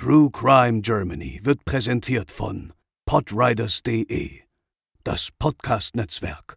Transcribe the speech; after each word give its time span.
True 0.00 0.30
Crime 0.30 0.80
Germany 0.80 1.40
wird 1.42 1.64
präsentiert 1.64 2.30
von 2.30 2.72
podriders.de, 3.04 4.30
das 5.02 5.30
Podcast-Netzwerk. 5.36 6.56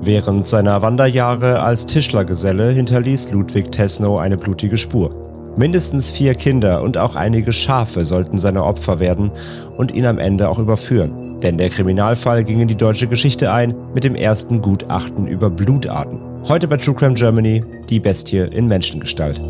Während 0.00 0.46
seiner 0.46 0.80
Wanderjahre 0.80 1.60
als 1.60 1.86
Tischlergeselle 1.86 2.70
hinterließ 2.70 3.32
Ludwig 3.32 3.72
Tesno 3.72 4.18
eine 4.18 4.36
blutige 4.36 4.78
Spur. 4.78 5.54
Mindestens 5.56 6.12
vier 6.12 6.34
Kinder 6.34 6.82
und 6.82 6.98
auch 6.98 7.16
einige 7.16 7.52
Schafe 7.52 8.04
sollten 8.04 8.38
seine 8.38 8.62
Opfer 8.62 9.00
werden 9.00 9.32
und 9.76 9.92
ihn 9.92 10.06
am 10.06 10.18
Ende 10.18 10.48
auch 10.48 10.60
überführen. 10.60 11.40
Denn 11.40 11.58
der 11.58 11.70
Kriminalfall 11.70 12.44
ging 12.44 12.60
in 12.60 12.68
die 12.68 12.76
deutsche 12.76 13.08
Geschichte 13.08 13.52
ein 13.52 13.74
mit 13.92 14.04
dem 14.04 14.14
ersten 14.14 14.62
Gutachten 14.62 15.26
über 15.26 15.50
Blutarten. 15.50 16.33
Heute 16.46 16.68
bei 16.68 16.76
True 16.76 16.94
Crime 16.94 17.14
Germany 17.14 17.62
die 17.88 18.00
Bestie 18.00 18.36
in 18.36 18.66
Menschengestalt. 18.66 19.40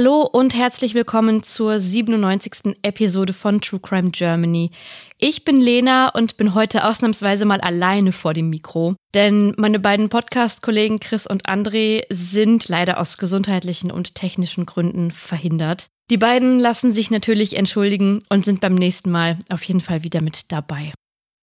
Hallo 0.00 0.22
und 0.22 0.54
herzlich 0.54 0.94
willkommen 0.94 1.42
zur 1.42 1.78
97. 1.78 2.78
Episode 2.80 3.34
von 3.34 3.60
True 3.60 3.80
Crime 3.80 4.12
Germany. 4.12 4.70
Ich 5.18 5.44
bin 5.44 5.60
Lena 5.60 6.08
und 6.08 6.38
bin 6.38 6.54
heute 6.54 6.86
ausnahmsweise 6.86 7.44
mal 7.44 7.60
alleine 7.60 8.12
vor 8.12 8.32
dem 8.32 8.48
Mikro, 8.48 8.96
denn 9.12 9.52
meine 9.58 9.78
beiden 9.78 10.08
Podcast-Kollegen 10.08 11.00
Chris 11.00 11.26
und 11.26 11.50
André 11.50 12.04
sind 12.08 12.70
leider 12.70 12.98
aus 12.98 13.18
gesundheitlichen 13.18 13.90
und 13.90 14.14
technischen 14.14 14.64
Gründen 14.64 15.10
verhindert. 15.10 15.88
Die 16.10 16.16
beiden 16.16 16.58
lassen 16.58 16.94
sich 16.94 17.10
natürlich 17.10 17.54
entschuldigen 17.58 18.22
und 18.30 18.46
sind 18.46 18.62
beim 18.62 18.76
nächsten 18.76 19.10
Mal 19.10 19.36
auf 19.50 19.62
jeden 19.64 19.82
Fall 19.82 20.02
wieder 20.02 20.22
mit 20.22 20.50
dabei. 20.50 20.94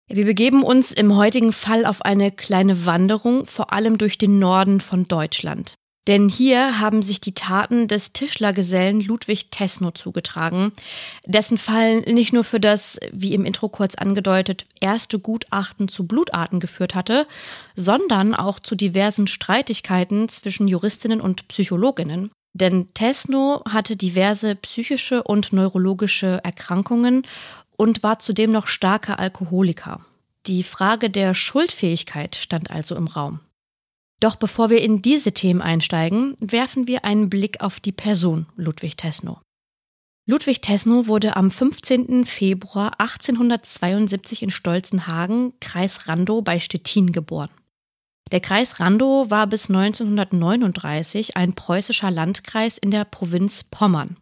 Wir 0.08 0.23
begeben 0.23 0.64
uns 0.64 0.94
im 0.94 1.17
heutigen 1.17 1.52
Fall 1.52 1.86
auf 1.86 2.03
eine 2.03 2.31
kleine 2.31 2.86
Wanderung, 2.86 3.45
vor 3.45 3.73
allem 3.73 3.97
durch 3.97 4.17
den 4.17 4.40
Norden 4.40 4.80
von 4.80 5.09
Deutschland. 5.09 5.75
Denn 6.08 6.30
hier 6.30 6.80
haben 6.80 7.02
sich 7.02 7.20
die 7.20 7.34
Taten 7.34 7.88
des 7.88 8.14
Tischlergesellen 8.14 9.02
Ludwig 9.02 9.50
Tesno 9.50 9.92
zugetragen, 9.92 10.72
dessen 11.25 11.58
Fall 11.58 12.02
nicht 12.02 12.31
nur 12.31 12.44
für 12.44 12.59
das, 12.59 13.00
wie 13.12 13.34
im 13.34 13.44
Intro 13.44 13.70
kurz 13.70 13.95
angedeutet, 13.95 14.67
erste 14.80 15.17
Gutachten 15.17 15.88
zu 15.88 16.06
Blutarten 16.06 16.59
geführt 16.59 16.94
hatte, 16.94 17.28
sondern 17.75 18.36
auch 18.36 18.59
zu 18.59 18.75
diversen 18.75 19.25
Streitigkeiten 19.25 20.30
zwischen 20.30 20.67
Juristinnen 20.67 21.22
und 21.22 21.47
Psychologinnen. 21.47 22.31
Denn 22.53 22.94
Tesno 22.94 23.64
hatte 23.67 23.97
diverse 23.97 24.56
psychische 24.56 25.23
und 25.23 25.52
neurologische 25.52 26.40
Erkrankungen 26.44 27.23
und 27.78 28.03
war 28.03 28.19
zudem 28.19 28.52
noch 28.52 28.67
starker 28.67 29.19
Alkoholiker. 29.19 30.06
Die 30.47 30.64
Frage 30.64 31.09
der 31.09 31.34
Schuldfähigkeit 31.34 32.36
stand 32.36 32.69
also 32.69 32.96
im 32.96 33.07
Raum. 33.07 33.40
Doch 34.20 34.36
bevor 34.36 34.70
wir 34.70 34.81
in 34.81 35.02
diese 35.02 35.34
Themen 35.34 35.62
einsteigen, 35.62 36.36
werfen 36.40 36.88
wir 36.88 37.06
einen 37.06 37.30
Blick 37.30 37.62
auf 37.62 37.80
die 37.80 37.92
Person 37.92 38.48
Ludwig 38.56 38.98
Tesno. 38.98 39.42
Ludwig 40.28 40.62
Tesno 40.62 41.06
wurde 41.06 41.36
am 41.36 41.52
15. 41.52 42.25
Februar 42.25 43.00
1872 43.00 44.42
in 44.42 44.50
Stolzenhagen, 44.50 45.54
Kreis 45.59 46.08
Randow 46.08 46.42
bei 46.42 46.59
Stettin 46.59 47.12
geboren. 47.12 47.52
Der 48.31 48.40
Kreis 48.40 48.80
Randow 48.80 49.30
war 49.30 49.46
bis 49.46 49.70
1939 49.70 51.38
ein 51.38 51.54
preußischer 51.54 52.09
Landkreis 52.09 52.80
in 52.80 52.90
der 52.90 53.06
Provinz 53.06 53.64
Pommern. 53.64 54.18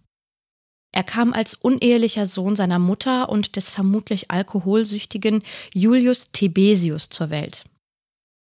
Er 0.92 1.04
kam 1.04 1.32
als 1.32 1.56
unehelicher 1.56 2.26
Sohn 2.26 2.56
seiner 2.56 2.80
Mutter 2.80 3.30
und 3.30 3.56
des 3.56 3.70
vermutlich 3.70 4.30
alkoholsüchtigen 4.30 5.42
Julius 5.74 6.32
Thebesius 6.34 7.08
zur 7.10 7.30
Welt. 7.30 7.64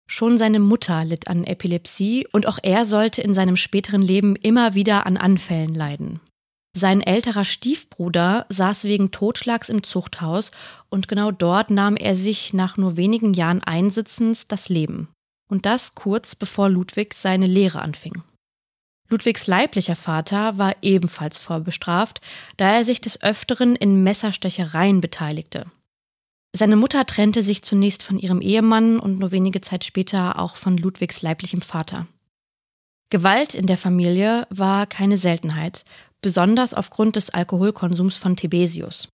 Schon 0.06 0.38
seine 0.38 0.60
Mutter 0.60 1.04
litt 1.04 1.28
an 1.28 1.44
Epilepsie 1.44 2.26
und 2.30 2.46
auch 2.46 2.58
er 2.62 2.84
sollte 2.84 3.22
in 3.22 3.34
seinem 3.34 3.56
späteren 3.56 4.02
Leben 4.02 4.36
immer 4.36 4.74
wieder 4.74 5.06
an 5.06 5.16
Anfällen 5.16 5.74
leiden. 5.74 6.20
Sein 6.76 7.00
älterer 7.00 7.46
Stiefbruder 7.46 8.44
saß 8.50 8.84
wegen 8.84 9.10
Totschlags 9.10 9.70
im 9.70 9.82
Zuchthaus 9.82 10.50
und 10.90 11.08
genau 11.08 11.30
dort 11.30 11.70
nahm 11.70 11.96
er 11.96 12.14
sich 12.14 12.52
nach 12.52 12.76
nur 12.76 12.96
wenigen 12.96 13.32
Jahren 13.32 13.62
Einsitzens 13.62 14.46
das 14.46 14.68
Leben. 14.68 15.08
Und 15.48 15.64
das 15.64 15.94
kurz 15.94 16.34
bevor 16.34 16.68
Ludwig 16.68 17.14
seine 17.14 17.46
Lehre 17.46 17.80
anfing. 17.80 18.22
Ludwigs 19.08 19.46
leiblicher 19.46 19.96
Vater 19.96 20.58
war 20.58 20.74
ebenfalls 20.82 21.38
vorbestraft, 21.38 22.20
da 22.56 22.72
er 22.72 22.84
sich 22.84 23.00
des 23.00 23.22
Öfteren 23.22 23.76
in 23.76 24.02
Messerstechereien 24.02 25.00
beteiligte. 25.00 25.66
Seine 26.56 26.76
Mutter 26.76 27.04
trennte 27.04 27.42
sich 27.42 27.62
zunächst 27.62 28.02
von 28.02 28.18
ihrem 28.18 28.40
Ehemann 28.40 28.98
und 28.98 29.18
nur 29.18 29.30
wenige 29.30 29.60
Zeit 29.60 29.84
später 29.84 30.38
auch 30.38 30.56
von 30.56 30.78
Ludwigs 30.78 31.20
leiblichem 31.20 31.60
Vater. 31.60 32.06
Gewalt 33.10 33.54
in 33.54 33.66
der 33.66 33.76
Familie 33.76 34.46
war 34.48 34.86
keine 34.86 35.18
Seltenheit, 35.18 35.84
besonders 36.22 36.72
aufgrund 36.72 37.16
des 37.16 37.28
Alkoholkonsums 37.28 38.16
von 38.16 38.36
Thebesius. 38.36 39.08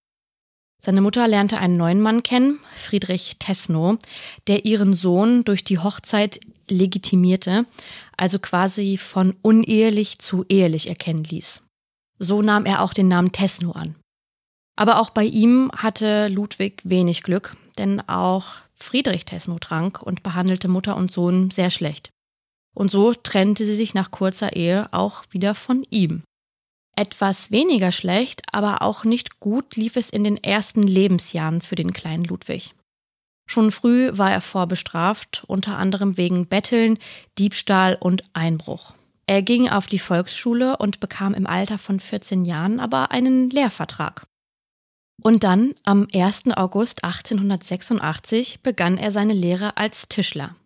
Seine 0.80 1.00
Mutter 1.00 1.26
lernte 1.26 1.58
einen 1.58 1.76
neuen 1.76 2.00
Mann 2.00 2.22
kennen, 2.22 2.60
Friedrich 2.76 3.38
Tesno, 3.40 3.98
der 4.46 4.64
ihren 4.64 4.94
Sohn 4.94 5.44
durch 5.44 5.64
die 5.64 5.80
Hochzeit 5.80 6.38
legitimierte, 6.68 7.66
also 8.16 8.38
quasi 8.38 8.98
von 8.98 9.34
unehelich 9.42 10.20
zu 10.20 10.44
ehelich 10.48 10.88
erkennen 10.88 11.24
ließ. 11.24 11.60
So 12.20 12.40
nahm 12.40 12.66
er 12.66 12.82
auch 12.82 12.94
den 12.94 13.08
Namen 13.08 13.32
Tesno 13.32 13.72
an. 13.72 13.96
Aber 14.76 15.00
auch 15.00 15.10
bei 15.10 15.24
ihm 15.24 15.70
hatte 15.76 16.28
Ludwig 16.28 16.80
wenig 16.84 17.22
Glück, 17.22 17.56
denn 17.78 18.00
auch 18.08 18.56
Friedrich 18.74 19.24
Tesno 19.24 19.58
trank 19.58 20.02
und 20.02 20.22
behandelte 20.22 20.68
Mutter 20.68 20.96
und 20.96 21.10
Sohn 21.10 21.50
sehr 21.50 21.70
schlecht. 21.70 22.10
Und 22.74 22.90
so 22.90 23.14
trennte 23.14 23.64
sie 23.66 23.76
sich 23.76 23.94
nach 23.94 24.10
kurzer 24.10 24.56
Ehe 24.56 24.88
auch 24.92 25.24
wieder 25.30 25.54
von 25.54 25.84
ihm. 25.90 26.22
Etwas 26.96 27.50
weniger 27.50 27.92
schlecht, 27.92 28.42
aber 28.52 28.82
auch 28.82 29.04
nicht 29.04 29.40
gut 29.40 29.76
lief 29.76 29.96
es 29.96 30.10
in 30.10 30.24
den 30.24 30.42
ersten 30.42 30.82
Lebensjahren 30.82 31.62
für 31.62 31.74
den 31.74 31.92
kleinen 31.92 32.24
Ludwig. 32.24 32.74
Schon 33.46 33.70
früh 33.70 34.10
war 34.12 34.30
er 34.30 34.40
vorbestraft, 34.40 35.44
unter 35.46 35.78
anderem 35.78 36.16
wegen 36.16 36.46
Betteln, 36.46 36.98
Diebstahl 37.38 37.96
und 37.98 38.24
Einbruch. 38.34 38.94
Er 39.26 39.42
ging 39.42 39.68
auf 39.68 39.86
die 39.86 39.98
Volksschule 39.98 40.76
und 40.76 41.00
bekam 41.00 41.34
im 41.34 41.46
Alter 41.46 41.78
von 41.78 42.00
14 42.00 42.44
Jahren 42.44 42.80
aber 42.80 43.10
einen 43.10 43.50
Lehrvertrag. 43.50 44.26
Und 45.20 45.44
dann, 45.44 45.74
am 45.84 46.06
1. 46.12 46.44
August 46.56 47.04
1886, 47.04 48.60
begann 48.62 48.98
er 48.98 49.10
seine 49.10 49.34
Lehre 49.34 49.76
als 49.76 50.08
Tischler. 50.08 50.56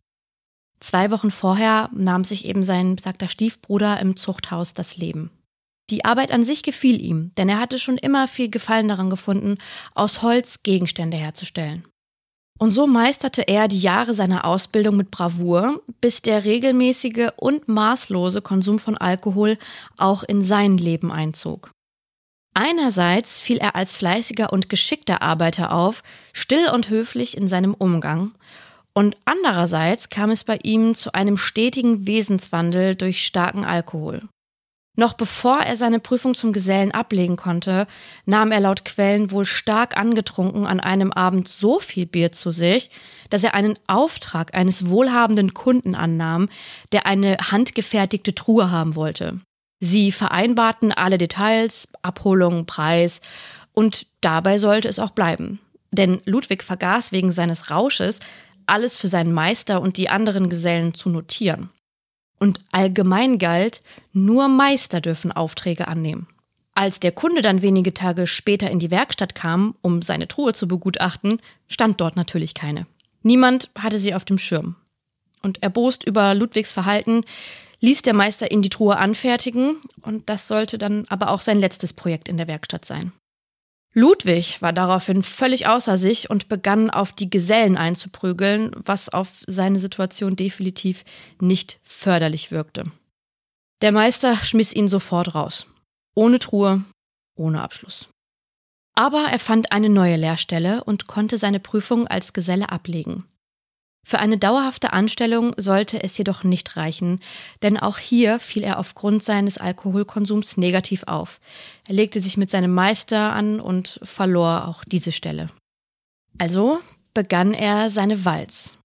Zwei 0.80 1.10
Wochen 1.10 1.30
vorher 1.30 1.90
nahm 1.94 2.24
sich 2.24 2.44
eben 2.44 2.62
sein 2.62 2.96
besagter 2.96 3.28
Stiefbruder 3.28 3.98
im 4.00 4.16
Zuchthaus 4.16 4.74
das 4.74 4.96
Leben. 4.96 5.30
Die 5.90 6.04
Arbeit 6.04 6.32
an 6.32 6.42
sich 6.42 6.62
gefiel 6.62 7.00
ihm, 7.00 7.32
denn 7.36 7.48
er 7.48 7.60
hatte 7.60 7.78
schon 7.78 7.96
immer 7.96 8.28
viel 8.28 8.50
Gefallen 8.50 8.88
daran 8.88 9.08
gefunden, 9.08 9.56
aus 9.94 10.22
Holz 10.22 10.62
Gegenstände 10.62 11.16
herzustellen. 11.16 11.86
Und 12.58 12.70
so 12.70 12.86
meisterte 12.86 13.42
er 13.42 13.68
die 13.68 13.78
Jahre 13.78 14.14
seiner 14.14 14.46
Ausbildung 14.46 14.96
mit 14.96 15.10
Bravour, 15.10 15.82
bis 16.00 16.22
der 16.22 16.44
regelmäßige 16.44 17.28
und 17.36 17.68
maßlose 17.68 18.40
Konsum 18.40 18.78
von 18.78 18.96
Alkohol 18.96 19.58
auch 19.98 20.22
in 20.22 20.42
sein 20.42 20.78
Leben 20.78 21.12
einzog. 21.12 21.70
Einerseits 22.58 23.38
fiel 23.38 23.58
er 23.58 23.76
als 23.76 23.92
fleißiger 23.92 24.50
und 24.50 24.70
geschickter 24.70 25.20
Arbeiter 25.20 25.72
auf, 25.72 26.02
still 26.32 26.70
und 26.70 26.88
höflich 26.88 27.36
in 27.36 27.48
seinem 27.48 27.74
Umgang, 27.74 28.32
und 28.94 29.14
andererseits 29.26 30.08
kam 30.08 30.30
es 30.30 30.42
bei 30.42 30.58
ihm 30.62 30.94
zu 30.94 31.12
einem 31.12 31.36
stetigen 31.36 32.06
Wesenswandel 32.06 32.94
durch 32.94 33.26
starken 33.26 33.66
Alkohol. 33.66 34.22
Noch 34.98 35.12
bevor 35.12 35.58
er 35.58 35.76
seine 35.76 36.00
Prüfung 36.00 36.34
zum 36.34 36.54
Gesellen 36.54 36.92
ablegen 36.92 37.36
konnte, 37.36 37.86
nahm 38.24 38.50
er 38.50 38.60
laut 38.60 38.86
Quellen 38.86 39.30
wohl 39.32 39.44
stark 39.44 39.98
angetrunken 39.98 40.66
an 40.66 40.80
einem 40.80 41.12
Abend 41.12 41.48
so 41.48 41.78
viel 41.78 42.06
Bier 42.06 42.32
zu 42.32 42.52
sich, 42.52 42.88
dass 43.28 43.44
er 43.44 43.52
einen 43.52 43.78
Auftrag 43.86 44.54
eines 44.54 44.88
wohlhabenden 44.88 45.52
Kunden 45.52 45.94
annahm, 45.94 46.48
der 46.92 47.04
eine 47.04 47.36
handgefertigte 47.36 48.34
Truhe 48.34 48.70
haben 48.70 48.96
wollte. 48.96 49.42
Sie 49.80 50.12
vereinbarten 50.12 50.92
alle 50.92 51.18
Details, 51.18 51.86
Abholung, 52.02 52.66
Preis, 52.66 53.20
und 53.72 54.06
dabei 54.20 54.58
sollte 54.58 54.88
es 54.88 54.98
auch 54.98 55.10
bleiben. 55.10 55.60
Denn 55.90 56.20
Ludwig 56.24 56.62
vergaß 56.62 57.12
wegen 57.12 57.30
seines 57.32 57.70
Rausches, 57.70 58.20
alles 58.66 58.96
für 58.98 59.08
seinen 59.08 59.32
Meister 59.32 59.80
und 59.80 59.96
die 59.96 60.08
anderen 60.08 60.48
Gesellen 60.48 60.94
zu 60.94 61.08
notieren. 61.08 61.70
Und 62.38 62.58
allgemein 62.72 63.38
galt, 63.38 63.80
nur 64.12 64.48
Meister 64.48 65.00
dürfen 65.00 65.32
Aufträge 65.32 65.88
annehmen. 65.88 66.26
Als 66.74 67.00
der 67.00 67.12
Kunde 67.12 67.40
dann 67.40 67.62
wenige 67.62 67.94
Tage 67.94 68.26
später 68.26 68.70
in 68.70 68.78
die 68.78 68.90
Werkstatt 68.90 69.34
kam, 69.34 69.76
um 69.80 70.02
seine 70.02 70.28
Truhe 70.28 70.52
zu 70.52 70.68
begutachten, 70.68 71.40
stand 71.68 72.00
dort 72.00 72.16
natürlich 72.16 72.52
keine. 72.52 72.86
Niemand 73.22 73.70
hatte 73.78 73.98
sie 73.98 74.14
auf 74.14 74.26
dem 74.26 74.38
Schirm. 74.38 74.76
Und 75.42 75.62
erbost 75.62 76.04
über 76.04 76.34
Ludwigs 76.34 76.72
Verhalten 76.72 77.22
ließ 77.80 78.02
der 78.02 78.14
Meister 78.14 78.50
ihn 78.50 78.62
die 78.62 78.68
Truhe 78.68 78.96
anfertigen, 78.96 79.80
und 80.02 80.28
das 80.28 80.48
sollte 80.48 80.78
dann 80.78 81.04
aber 81.08 81.30
auch 81.30 81.40
sein 81.40 81.58
letztes 81.58 81.92
Projekt 81.92 82.28
in 82.28 82.36
der 82.36 82.48
Werkstatt 82.48 82.84
sein. 82.84 83.12
Ludwig 83.92 84.60
war 84.60 84.74
daraufhin 84.74 85.22
völlig 85.22 85.68
außer 85.68 85.96
sich 85.96 86.28
und 86.28 86.48
begann 86.48 86.90
auf 86.90 87.12
die 87.12 87.30
Gesellen 87.30 87.78
einzuprügeln, 87.78 88.72
was 88.76 89.08
auf 89.08 89.42
seine 89.46 89.80
Situation 89.80 90.36
definitiv 90.36 91.04
nicht 91.40 91.78
förderlich 91.82 92.50
wirkte. 92.50 92.92
Der 93.80 93.92
Meister 93.92 94.36
schmiss 94.36 94.74
ihn 94.74 94.88
sofort 94.88 95.34
raus. 95.34 95.66
Ohne 96.14 96.38
Truhe, 96.38 96.84
ohne 97.36 97.62
Abschluss. 97.62 98.10
Aber 98.94 99.28
er 99.30 99.38
fand 99.38 99.72
eine 99.72 99.88
neue 99.88 100.16
Lehrstelle 100.16 100.84
und 100.84 101.06
konnte 101.06 101.38
seine 101.38 101.60
Prüfung 101.60 102.06
als 102.06 102.34
Geselle 102.34 102.70
ablegen. 102.70 103.24
Für 104.08 104.20
eine 104.20 104.38
dauerhafte 104.38 104.92
Anstellung 104.92 105.52
sollte 105.56 106.00
es 106.00 106.16
jedoch 106.16 106.44
nicht 106.44 106.76
reichen, 106.76 107.18
denn 107.62 107.76
auch 107.76 107.98
hier 107.98 108.38
fiel 108.38 108.62
er 108.62 108.78
aufgrund 108.78 109.24
seines 109.24 109.58
Alkoholkonsums 109.58 110.56
negativ 110.56 111.02
auf. 111.08 111.40
Er 111.88 111.96
legte 111.96 112.20
sich 112.20 112.36
mit 112.36 112.48
seinem 112.48 112.72
Meister 112.72 113.32
an 113.32 113.58
und 113.58 113.98
verlor 114.04 114.68
auch 114.68 114.84
diese 114.84 115.10
Stelle. 115.10 115.50
Also 116.38 116.78
begann 117.14 117.52
er 117.52 117.90
seine 117.90 118.24
Walz. 118.24 118.78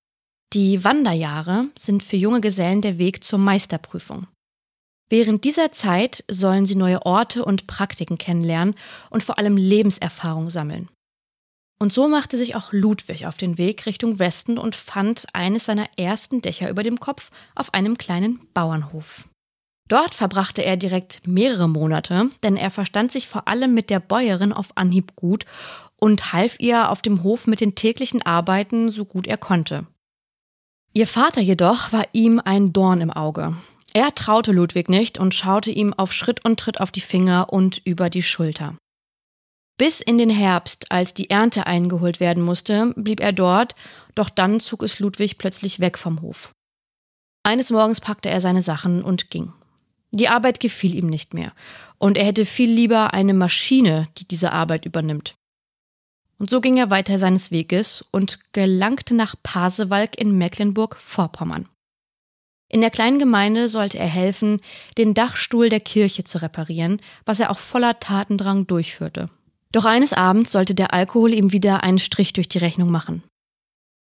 Die 0.53 0.83
Wanderjahre 0.83 1.67
sind 1.77 2.01
für 2.01 2.17
junge 2.17 2.41
Gesellen 2.41 2.81
der 2.81 2.97
Weg 2.97 3.23
zur 3.23 3.37
Meisterprüfung. 3.37 4.25
Während 5.07 5.43
dieser 5.43 5.71
Zeit 5.71 6.23
sollen 6.31 6.65
sie 6.65 6.73
neue 6.73 7.05
Orte 7.05 7.45
und 7.45 7.67
Praktiken 7.67 8.17
kennenlernen 8.17 8.73
und 9.11 9.21
vor 9.21 9.37
allem 9.37 9.55
Lebenserfahrung 9.55 10.49
sammeln. 10.49 10.89
Und 11.81 11.91
so 11.91 12.07
machte 12.07 12.37
sich 12.37 12.55
auch 12.55 12.73
Ludwig 12.73 13.25
auf 13.25 13.37
den 13.37 13.57
Weg 13.57 13.87
Richtung 13.87 14.19
Westen 14.19 14.59
und 14.59 14.75
fand 14.75 15.25
eines 15.33 15.65
seiner 15.65 15.87
ersten 15.97 16.39
Dächer 16.39 16.69
über 16.69 16.83
dem 16.83 16.99
Kopf 16.99 17.31
auf 17.55 17.73
einem 17.73 17.97
kleinen 17.97 18.39
Bauernhof. 18.53 19.27
Dort 19.89 20.13
verbrachte 20.13 20.63
er 20.63 20.77
direkt 20.77 21.25
mehrere 21.25 21.67
Monate, 21.67 22.29
denn 22.43 22.55
er 22.55 22.69
verstand 22.69 23.11
sich 23.11 23.27
vor 23.27 23.47
allem 23.47 23.73
mit 23.73 23.89
der 23.89 23.99
Bäuerin 23.99 24.53
auf 24.53 24.77
Anhieb 24.77 25.15
gut 25.15 25.45
und 25.95 26.33
half 26.33 26.59
ihr 26.59 26.91
auf 26.91 27.01
dem 27.01 27.23
Hof 27.23 27.47
mit 27.47 27.61
den 27.61 27.73
täglichen 27.73 28.21
Arbeiten 28.21 28.91
so 28.91 29.03
gut 29.03 29.25
er 29.25 29.37
konnte. 29.37 29.87
Ihr 30.93 31.07
Vater 31.07 31.41
jedoch 31.41 31.91
war 31.91 32.05
ihm 32.13 32.39
ein 32.45 32.73
Dorn 32.73 33.01
im 33.01 33.09
Auge. 33.09 33.55
Er 33.91 34.13
traute 34.13 34.51
Ludwig 34.51 34.87
nicht 34.87 35.17
und 35.17 35.33
schaute 35.33 35.71
ihm 35.71 35.95
auf 35.95 36.13
Schritt 36.13 36.45
und 36.45 36.59
Tritt 36.59 36.79
auf 36.79 36.91
die 36.91 37.01
Finger 37.01 37.51
und 37.51 37.81
über 37.85 38.11
die 38.11 38.21
Schulter. 38.21 38.75
Bis 39.81 39.99
in 39.99 40.19
den 40.19 40.29
Herbst, 40.29 40.91
als 40.91 41.15
die 41.15 41.31
Ernte 41.31 41.65
eingeholt 41.65 42.19
werden 42.19 42.43
musste, 42.43 42.93
blieb 42.97 43.19
er 43.19 43.33
dort, 43.33 43.73
doch 44.13 44.29
dann 44.29 44.59
zog 44.59 44.83
es 44.83 44.99
Ludwig 44.99 45.39
plötzlich 45.39 45.79
weg 45.79 45.97
vom 45.97 46.21
Hof. 46.21 46.51
Eines 47.41 47.71
Morgens 47.71 47.99
packte 47.99 48.29
er 48.29 48.41
seine 48.41 48.61
Sachen 48.61 49.03
und 49.03 49.31
ging. 49.31 49.53
Die 50.11 50.29
Arbeit 50.29 50.59
gefiel 50.59 50.93
ihm 50.93 51.07
nicht 51.07 51.33
mehr, 51.33 51.51
und 51.97 52.19
er 52.19 52.25
hätte 52.25 52.45
viel 52.45 52.69
lieber 52.69 53.15
eine 53.15 53.33
Maschine, 53.33 54.07
die 54.19 54.27
diese 54.27 54.51
Arbeit 54.51 54.85
übernimmt. 54.85 55.33
Und 56.37 56.51
so 56.51 56.61
ging 56.61 56.77
er 56.77 56.91
weiter 56.91 57.17
seines 57.17 57.49
Weges 57.49 58.05
und 58.11 58.37
gelangte 58.53 59.15
nach 59.15 59.33
Pasewalk 59.41 60.15
in 60.15 60.37
Mecklenburg-Vorpommern. 60.37 61.67
In 62.69 62.81
der 62.81 62.91
kleinen 62.91 63.17
Gemeinde 63.17 63.67
sollte 63.67 63.97
er 63.97 64.09
helfen, 64.09 64.61
den 64.99 65.15
Dachstuhl 65.15 65.69
der 65.69 65.81
Kirche 65.81 66.23
zu 66.23 66.39
reparieren, 66.39 67.01
was 67.25 67.39
er 67.39 67.49
auch 67.49 67.57
voller 67.57 67.99
Tatendrang 67.99 68.67
durchführte. 68.67 69.31
Doch 69.71 69.85
eines 69.85 70.13
Abends 70.13 70.51
sollte 70.51 70.75
der 70.75 70.93
Alkohol 70.93 71.33
ihm 71.33 71.51
wieder 71.51 71.83
einen 71.83 71.99
Strich 71.99 72.33
durch 72.33 72.49
die 72.49 72.57
Rechnung 72.57 72.91
machen. 72.91 73.23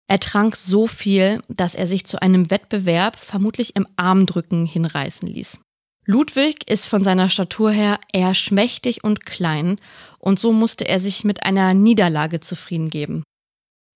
Er 0.09 0.19
trank 0.19 0.57
so 0.57 0.89
viel, 0.89 1.41
dass 1.49 1.77
er 1.77 1.87
sich 1.87 2.05
zu 2.05 2.21
einem 2.21 2.51
Wettbewerb 2.51 3.17
vermutlich 3.17 3.77
im 3.77 3.87
Armdrücken 3.97 4.67
hinreißen 4.67 5.29
ließ. 5.29 5.61
Ludwig 6.05 6.69
ist 6.69 6.89
von 6.89 7.05
seiner 7.05 7.29
Statur 7.29 7.71
her 7.71 8.01
eher 8.13 8.35
schmächtig 8.35 9.05
und 9.05 9.25
klein, 9.25 9.79
und 10.19 10.41
so 10.41 10.53
musste 10.53 10.89
er 10.89 10.99
sich 10.99 11.23
mit 11.23 11.45
einer 11.45 11.75
Niederlage 11.75 12.41
zufrieden 12.41 12.89
geben. 12.89 13.23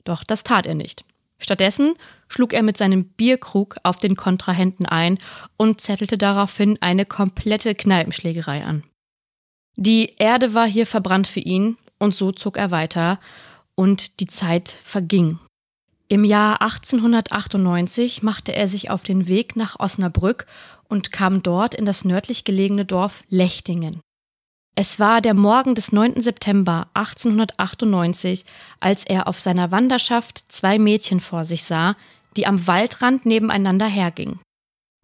Doch 0.05 0.23
das 0.23 0.45
tat 0.45 0.67
er 0.67 0.77
nicht. 0.77 1.05
Stattdessen 1.41 1.95
schlug 2.29 2.53
er 2.53 2.63
mit 2.63 2.77
seinem 2.77 3.07
Bierkrug 3.07 3.79
auf 3.83 3.99
den 3.99 4.15
Kontrahenten 4.15 4.87
ein 4.87 5.19
und 5.57 5.81
zettelte 5.81 6.17
daraufhin 6.17 6.79
eine 6.81 7.07
komplette 7.07 7.75
Kneipenschlägerei 7.75 8.63
an. 8.63 8.85
Die 9.77 10.15
Erde 10.19 10.55
war 10.55 10.67
hier 10.67 10.87
verbrannt 10.87 11.27
für 11.27 11.41
ihn 11.41 11.77
und 11.99 12.15
so 12.15 12.31
zog 12.31 12.57
er 12.57 12.71
weiter 12.71 13.19
und 13.75 14.21
die 14.21 14.27
Zeit 14.27 14.77
verging. 14.85 15.39
Im 16.09 16.25
Jahr 16.25 16.61
1898 16.63 18.23
machte 18.23 18.55
er 18.55 18.69
sich 18.69 18.91
auf 18.91 19.03
den 19.03 19.27
Weg 19.27 19.57
nach 19.57 19.81
Osnabrück 19.81 20.47
und 20.89 21.11
kam 21.11 21.43
dort 21.43 21.75
in 21.75 21.87
das 21.87 22.05
nördlich 22.05 22.45
gelegene 22.45 22.85
Dorf 22.85 23.25
Lechtingen. 23.29 24.01
Es 24.77 25.01
war 25.01 25.21
der 25.21 25.35
Morgen 25.35 25.75
des 25.75 25.93
9. 25.93 26.21
September 26.21 26.89
1898, 26.95 28.45
als 28.81 29.05
er 29.05 29.29
auf 29.29 29.41
seiner 29.41 29.71
Wanderschaft 29.71 30.45
zwei 30.49 30.79
Mädchen 30.79 31.21
vor 31.21 31.45
sich 31.45 31.65
sah, 31.65 31.97
die 32.37 32.47
am 32.47 32.67
Waldrand 32.67 33.25
nebeneinander 33.25 33.87
hergingen. 33.87 34.41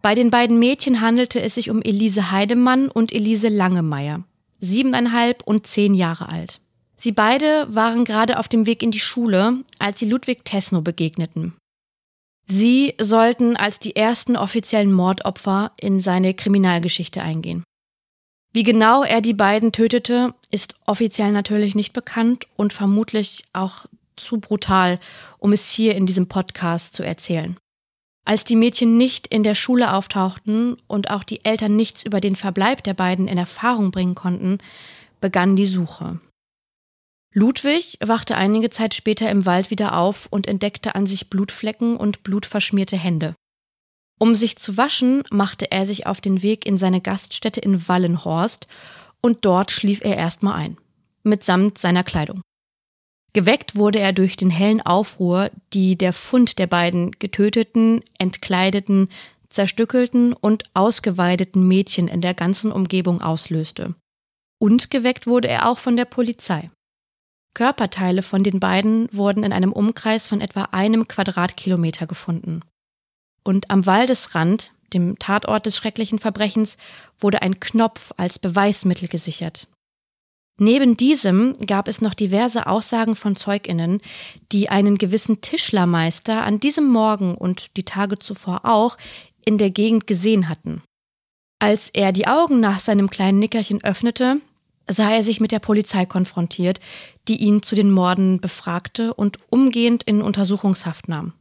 Bei 0.01 0.13
den 0.13 0.29
beiden 0.29 0.59
Mädchen 0.59 1.01
handelte 1.01 1.41
es 1.41 1.55
sich 1.55 1.69
um 1.69 1.81
Elise 1.81 2.31
Heidemann 2.31 2.89
und 2.89 3.11
Elise 3.11 3.47
Langemeier 3.49 4.23
siebeneinhalb 4.61 5.43
und 5.43 5.67
zehn 5.67 5.93
Jahre 5.93 6.29
alt. 6.29 6.61
Sie 6.95 7.11
beide 7.11 7.67
waren 7.67 8.05
gerade 8.05 8.39
auf 8.39 8.47
dem 8.47 8.65
Weg 8.65 8.83
in 8.83 8.91
die 8.91 8.99
Schule, 8.99 9.63
als 9.79 9.99
sie 9.99 10.05
Ludwig 10.05 10.45
Tesno 10.45 10.81
begegneten. 10.81 11.55
Sie 12.47 12.93
sollten 12.99 13.55
als 13.55 13.79
die 13.79 13.95
ersten 13.95 14.37
offiziellen 14.37 14.91
Mordopfer 14.91 15.71
in 15.77 15.99
seine 15.99 16.33
Kriminalgeschichte 16.33 17.21
eingehen. 17.21 17.63
Wie 18.53 18.63
genau 18.63 19.03
er 19.03 19.21
die 19.21 19.33
beiden 19.33 19.71
tötete, 19.71 20.33
ist 20.51 20.75
offiziell 20.85 21.31
natürlich 21.31 21.73
nicht 21.73 21.93
bekannt 21.93 22.45
und 22.57 22.73
vermutlich 22.73 23.45
auch 23.53 23.85
zu 24.17 24.39
brutal, 24.39 24.99
um 25.39 25.53
es 25.53 25.71
hier 25.71 25.95
in 25.95 26.05
diesem 26.05 26.27
Podcast 26.27 26.93
zu 26.93 27.03
erzählen. 27.03 27.57
Als 28.23 28.43
die 28.43 28.55
Mädchen 28.55 28.97
nicht 28.97 29.27
in 29.27 29.43
der 29.43 29.55
Schule 29.55 29.93
auftauchten 29.93 30.77
und 30.87 31.09
auch 31.09 31.23
die 31.23 31.43
Eltern 31.43 31.75
nichts 31.75 32.03
über 32.03 32.19
den 32.19 32.35
Verbleib 32.35 32.83
der 32.83 32.93
beiden 32.93 33.27
in 33.27 33.37
Erfahrung 33.37 33.91
bringen 33.91 34.15
konnten, 34.15 34.59
begann 35.19 35.55
die 35.55 35.65
Suche. 35.65 36.19
Ludwig 37.33 37.97
wachte 38.03 38.35
einige 38.35 38.69
Zeit 38.69 38.93
später 38.93 39.29
im 39.29 39.45
Wald 39.45 39.71
wieder 39.71 39.97
auf 39.97 40.27
und 40.29 40.47
entdeckte 40.47 40.95
an 40.95 41.07
sich 41.07 41.29
Blutflecken 41.29 41.95
und 41.95 42.23
blutverschmierte 42.23 42.97
Hände. 42.97 43.35
Um 44.19 44.35
sich 44.35 44.57
zu 44.57 44.77
waschen, 44.77 45.23
machte 45.31 45.71
er 45.71 45.85
sich 45.85 46.05
auf 46.05 46.21
den 46.21 46.41
Weg 46.41 46.67
in 46.67 46.77
seine 46.77 47.01
Gaststätte 47.01 47.59
in 47.59 47.87
Wallenhorst 47.87 48.67
und 49.21 49.45
dort 49.45 49.71
schlief 49.71 50.01
er 50.03 50.17
erstmal 50.17 50.55
ein, 50.55 50.77
mitsamt 51.23 51.77
seiner 51.77 52.03
Kleidung. 52.03 52.41
Geweckt 53.33 53.75
wurde 53.75 53.99
er 53.99 54.11
durch 54.11 54.35
den 54.35 54.49
hellen 54.49 54.81
Aufruhr, 54.81 55.51
die 55.73 55.97
der 55.97 56.11
Fund 56.11 56.59
der 56.59 56.67
beiden 56.67 57.11
getöteten, 57.11 58.01
entkleideten, 58.17 59.07
zerstückelten 59.49 60.33
und 60.33 60.63
ausgeweideten 60.73 61.67
Mädchen 61.67 62.07
in 62.07 62.21
der 62.21 62.33
ganzen 62.33 62.71
Umgebung 62.71 63.21
auslöste. 63.21 63.95
Und 64.59 64.91
geweckt 64.91 65.27
wurde 65.27 65.47
er 65.47 65.69
auch 65.69 65.77
von 65.79 65.95
der 65.95 66.05
Polizei. 66.05 66.69
Körperteile 67.53 68.21
von 68.21 68.43
den 68.43 68.59
beiden 68.59 69.07
wurden 69.11 69.43
in 69.43 69.53
einem 69.53 69.73
Umkreis 69.73 70.27
von 70.27 70.39
etwa 70.39 70.69
einem 70.71 71.07
Quadratkilometer 71.07 72.07
gefunden. 72.07 72.61
Und 73.43 73.69
am 73.71 73.85
Waldesrand, 73.85 74.71
dem 74.93 75.19
Tatort 75.19 75.65
des 75.65 75.75
schrecklichen 75.75 76.19
Verbrechens, 76.19 76.77
wurde 77.19 77.41
ein 77.41 77.59
Knopf 77.59 78.13
als 78.17 78.39
Beweismittel 78.39 79.07
gesichert. 79.07 79.67
Neben 80.59 80.95
diesem 80.95 81.57
gab 81.65 81.87
es 81.87 82.01
noch 82.01 82.13
diverse 82.13 82.67
Aussagen 82.67 83.15
von 83.15 83.35
Zeuginnen, 83.35 83.99
die 84.51 84.69
einen 84.69 84.97
gewissen 84.97 85.41
Tischlermeister 85.41 86.43
an 86.43 86.59
diesem 86.59 86.87
Morgen 86.87 87.35
und 87.35 87.77
die 87.77 87.85
Tage 87.85 88.19
zuvor 88.19 88.61
auch 88.63 88.97
in 89.43 89.57
der 89.57 89.71
Gegend 89.71 90.05
gesehen 90.05 90.49
hatten. 90.49 90.83
Als 91.59 91.89
er 91.89 92.11
die 92.11 92.27
Augen 92.27 92.59
nach 92.59 92.79
seinem 92.79 93.09
kleinen 93.09 93.39
Nickerchen 93.39 93.83
öffnete, 93.83 94.41
sah 94.87 95.11
er 95.11 95.23
sich 95.23 95.39
mit 95.39 95.51
der 95.51 95.59
Polizei 95.59 96.05
konfrontiert, 96.05 96.79
die 97.27 97.37
ihn 97.37 97.63
zu 97.63 97.75
den 97.75 97.91
Morden 97.91 98.39
befragte 98.39 99.13
und 99.13 99.39
umgehend 99.49 100.03
in 100.03 100.21
Untersuchungshaft 100.21 101.07
nahm. 101.07 101.33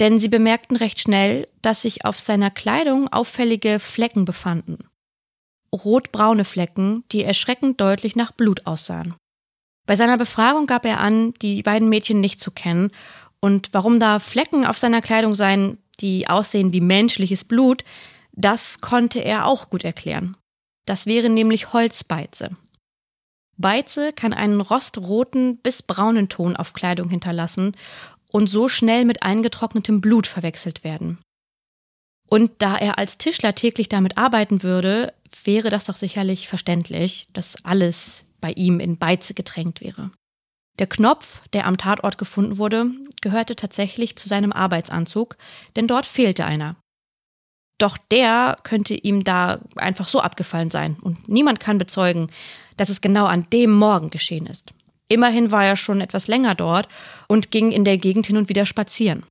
Denn 0.00 0.18
sie 0.18 0.28
bemerkten 0.28 0.76
recht 0.76 0.98
schnell, 0.98 1.48
dass 1.60 1.82
sich 1.82 2.04
auf 2.04 2.18
seiner 2.18 2.50
Kleidung 2.50 3.08
auffällige 3.08 3.78
Flecken 3.78 4.24
befanden. 4.24 4.89
Rotbraune 5.74 6.44
Flecken, 6.44 7.04
die 7.12 7.24
erschreckend 7.24 7.80
deutlich 7.80 8.16
nach 8.16 8.32
Blut 8.32 8.66
aussahen. 8.66 9.14
Bei 9.86 9.94
seiner 9.96 10.18
Befragung 10.18 10.66
gab 10.66 10.84
er 10.84 11.00
an, 11.00 11.34
die 11.42 11.62
beiden 11.62 11.88
Mädchen 11.88 12.20
nicht 12.20 12.40
zu 12.40 12.50
kennen 12.50 12.90
und 13.40 13.70
warum 13.72 13.98
da 13.98 14.18
Flecken 14.18 14.66
auf 14.66 14.78
seiner 14.78 15.02
Kleidung 15.02 15.34
seien, 15.34 15.78
die 16.00 16.28
aussehen 16.28 16.72
wie 16.72 16.80
menschliches 16.80 17.44
Blut, 17.44 17.84
das 18.32 18.80
konnte 18.80 19.20
er 19.20 19.46
auch 19.46 19.70
gut 19.70 19.84
erklären. 19.84 20.36
Das 20.86 21.06
wäre 21.06 21.28
nämlich 21.28 21.72
Holzbeize. 21.72 22.56
Beize 23.56 24.12
kann 24.12 24.32
einen 24.32 24.60
rostroten 24.60 25.58
bis 25.58 25.82
braunen 25.82 26.28
Ton 26.28 26.56
auf 26.56 26.72
Kleidung 26.72 27.10
hinterlassen 27.10 27.76
und 28.32 28.48
so 28.48 28.68
schnell 28.68 29.04
mit 29.04 29.22
eingetrocknetem 29.22 30.00
Blut 30.00 30.26
verwechselt 30.26 30.84
werden. 30.84 31.18
Und 32.28 32.52
da 32.58 32.76
er 32.76 32.96
als 32.98 33.18
Tischler 33.18 33.54
täglich 33.54 33.88
damit 33.88 34.16
arbeiten 34.16 34.62
würde, 34.62 35.12
wäre 35.44 35.70
das 35.70 35.84
doch 35.84 35.96
sicherlich 35.96 36.48
verständlich, 36.48 37.28
dass 37.32 37.64
alles 37.64 38.24
bei 38.40 38.52
ihm 38.52 38.80
in 38.80 38.98
Beize 38.98 39.34
getränkt 39.34 39.80
wäre. 39.80 40.10
Der 40.78 40.86
Knopf, 40.86 41.46
der 41.52 41.66
am 41.66 41.76
Tatort 41.76 42.16
gefunden 42.16 42.58
wurde, 42.58 42.86
gehörte 43.20 43.54
tatsächlich 43.54 44.16
zu 44.16 44.28
seinem 44.28 44.52
Arbeitsanzug, 44.52 45.36
denn 45.76 45.86
dort 45.86 46.06
fehlte 46.06 46.44
einer. 46.44 46.76
Doch 47.78 47.96
der 48.10 48.56
könnte 48.62 48.94
ihm 48.94 49.24
da 49.24 49.60
einfach 49.76 50.08
so 50.08 50.20
abgefallen 50.20 50.70
sein 50.70 50.96
und 51.00 51.28
niemand 51.28 51.60
kann 51.60 51.78
bezeugen, 51.78 52.30
dass 52.76 52.88
es 52.88 53.00
genau 53.00 53.26
an 53.26 53.46
dem 53.52 53.72
Morgen 53.72 54.10
geschehen 54.10 54.46
ist. 54.46 54.72
Immerhin 55.08 55.50
war 55.50 55.64
er 55.64 55.76
schon 55.76 56.00
etwas 56.00 56.28
länger 56.28 56.54
dort 56.54 56.88
und 57.26 57.50
ging 57.50 57.72
in 57.72 57.84
der 57.84 57.98
Gegend 57.98 58.26
hin 58.26 58.36
und 58.36 58.48
wieder 58.48 58.64
spazieren. 58.64 59.24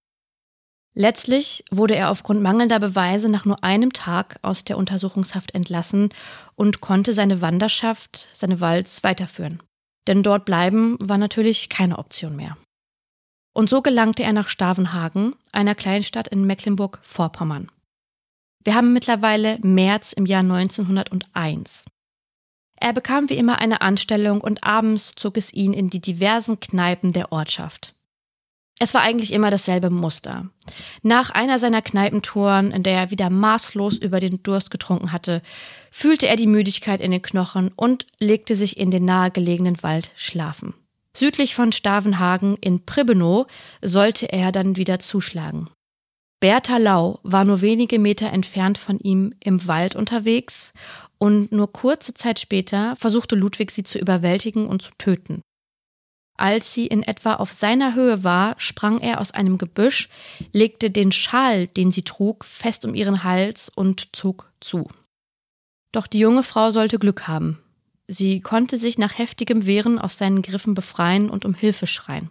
Letztlich 0.99 1.63
wurde 1.71 1.95
er 1.95 2.11
aufgrund 2.11 2.41
mangelnder 2.41 2.77
Beweise 2.77 3.29
nach 3.29 3.45
nur 3.45 3.63
einem 3.63 3.93
Tag 3.93 4.37
aus 4.41 4.65
der 4.65 4.77
Untersuchungshaft 4.77 5.55
entlassen 5.55 6.09
und 6.55 6.81
konnte 6.81 7.13
seine 7.13 7.39
Wanderschaft, 7.39 8.27
seine 8.33 8.59
Walz 8.59 9.01
weiterführen. 9.01 9.63
Denn 10.07 10.23
dort 10.23 10.43
bleiben 10.43 10.97
war 10.99 11.17
natürlich 11.17 11.69
keine 11.69 11.99
Option 11.99 12.35
mehr. 12.35 12.57
Und 13.53 13.69
so 13.69 13.81
gelangte 13.81 14.23
er 14.23 14.33
nach 14.33 14.49
Stavenhagen, 14.49 15.35
einer 15.53 15.73
Kleinstadt 15.73 16.27
in 16.27 16.43
Mecklenburg-Vorpommern. 16.43 17.71
Wir 18.65 18.75
haben 18.75 18.91
mittlerweile 18.91 19.57
März 19.61 20.11
im 20.11 20.25
Jahr 20.25 20.41
1901. 20.41 21.85
Er 22.75 22.91
bekam 22.91 23.29
wie 23.29 23.37
immer 23.37 23.59
eine 23.59 23.79
Anstellung 23.79 24.41
und 24.41 24.65
abends 24.65 25.13
zog 25.15 25.37
es 25.37 25.53
ihn 25.53 25.71
in 25.71 25.89
die 25.89 26.01
diversen 26.01 26.59
Kneipen 26.59 27.13
der 27.13 27.31
Ortschaft. 27.31 27.95
Es 28.81 28.93
war 28.93 29.01
eigentlich 29.01 29.33
immer 29.33 29.51
dasselbe 29.51 29.89
Muster. 29.89 30.50
Nach 31.03 31.31
einer 31.31 31.59
seiner 31.59 31.81
Kneipentouren, 31.81 32.71
in 32.71 32.81
der 32.81 32.98
er 32.98 33.12
wieder 33.12 33.29
maßlos 33.29 33.98
über 33.98 34.21
den 34.21 34.41
Durst 34.41 34.71
getrunken 34.71 35.12
hatte, 35.12 35.41
fühlte 35.91 36.27
er 36.27 36.38
die 36.38 36.48
Müdigkeit 36.48 37.01
in 37.01 37.12
den 37.12 37.21
Knochen 37.21 37.71
und 37.75 38.07
legte 38.19 38.55
sich 38.55 38.77
in 38.77 38.89
den 38.89 39.03
nahegelegenen 39.03 39.83
Wald 39.83 40.12
schlafen. 40.15 40.74
Südlich 41.15 41.55
von 41.55 41.74
Stavenhagen 41.74 42.55
in 42.62 42.86
Pribenow 42.86 43.48
sollte 43.81 44.31
er 44.31 44.53
dann 44.53 44.77
wieder 44.77 45.00
zuschlagen. 45.00 45.69
Bertha 46.39 46.77
Lau 46.77 47.19
war 47.24 47.43
nur 47.43 47.59
wenige 47.59 48.00
Meter 48.00 48.31
entfernt 48.31 48.77
von 48.77 48.98
ihm 49.00 49.33
im 49.43 49.67
Wald 49.67 49.98
unterwegs 49.98 50.71
und 51.17 51.51
nur 51.51 51.74
kurze 51.74 52.13
Zeit 52.13 52.39
später 52.39 52.95
versuchte 52.95 53.36
Ludwig 53.36 53.71
sie 53.71 53.83
zu 53.83 54.00
überwältigen 54.00 54.67
und 54.67 54.81
zu 54.81 54.91
töten. 54.98 55.41
Als 56.39 56.74
sie 56.74 56.88
in 56.88 57.03
etwa 57.03 57.34
auf 57.34 57.51
seiner 57.51 57.96
Höhe 57.96 58.24
war, 58.24 58.55
sprang 58.60 59.01
er 59.01 59.19
aus 59.19 59.31
einem 59.31 59.58
Gebüsch, 59.58 60.08
legte 60.53 60.89
den 60.89 61.12
Schal, 61.12 61.67
den 61.67 61.91
sie 61.91 62.03
trug, 62.03 62.46
fest 62.46 62.86
um 62.86 62.96
ihren 62.96 63.25
Hals 63.25 63.67
und 63.67 64.15
zog 64.15 64.50
zu. 64.62 64.88
Doch 65.91 66.08
die 66.08 66.19
junge 66.19 66.43
Frau 66.43 66.69
sollte 66.69 66.98
Glück 66.98 67.27
haben. 67.27 67.60
Sie 68.08 68.39
konnte 68.39 68.77
sich 68.77 68.98
nach 68.98 69.17
heftigem 69.17 69.65
Wehren 69.65 70.00
aus 70.00 70.17
seinen 70.17 70.41
Griffen 70.41 70.75
befreien 70.75 71.29
und 71.29 71.43
um 71.43 71.53
Hilfe 71.53 71.88
schreien. 71.88 72.29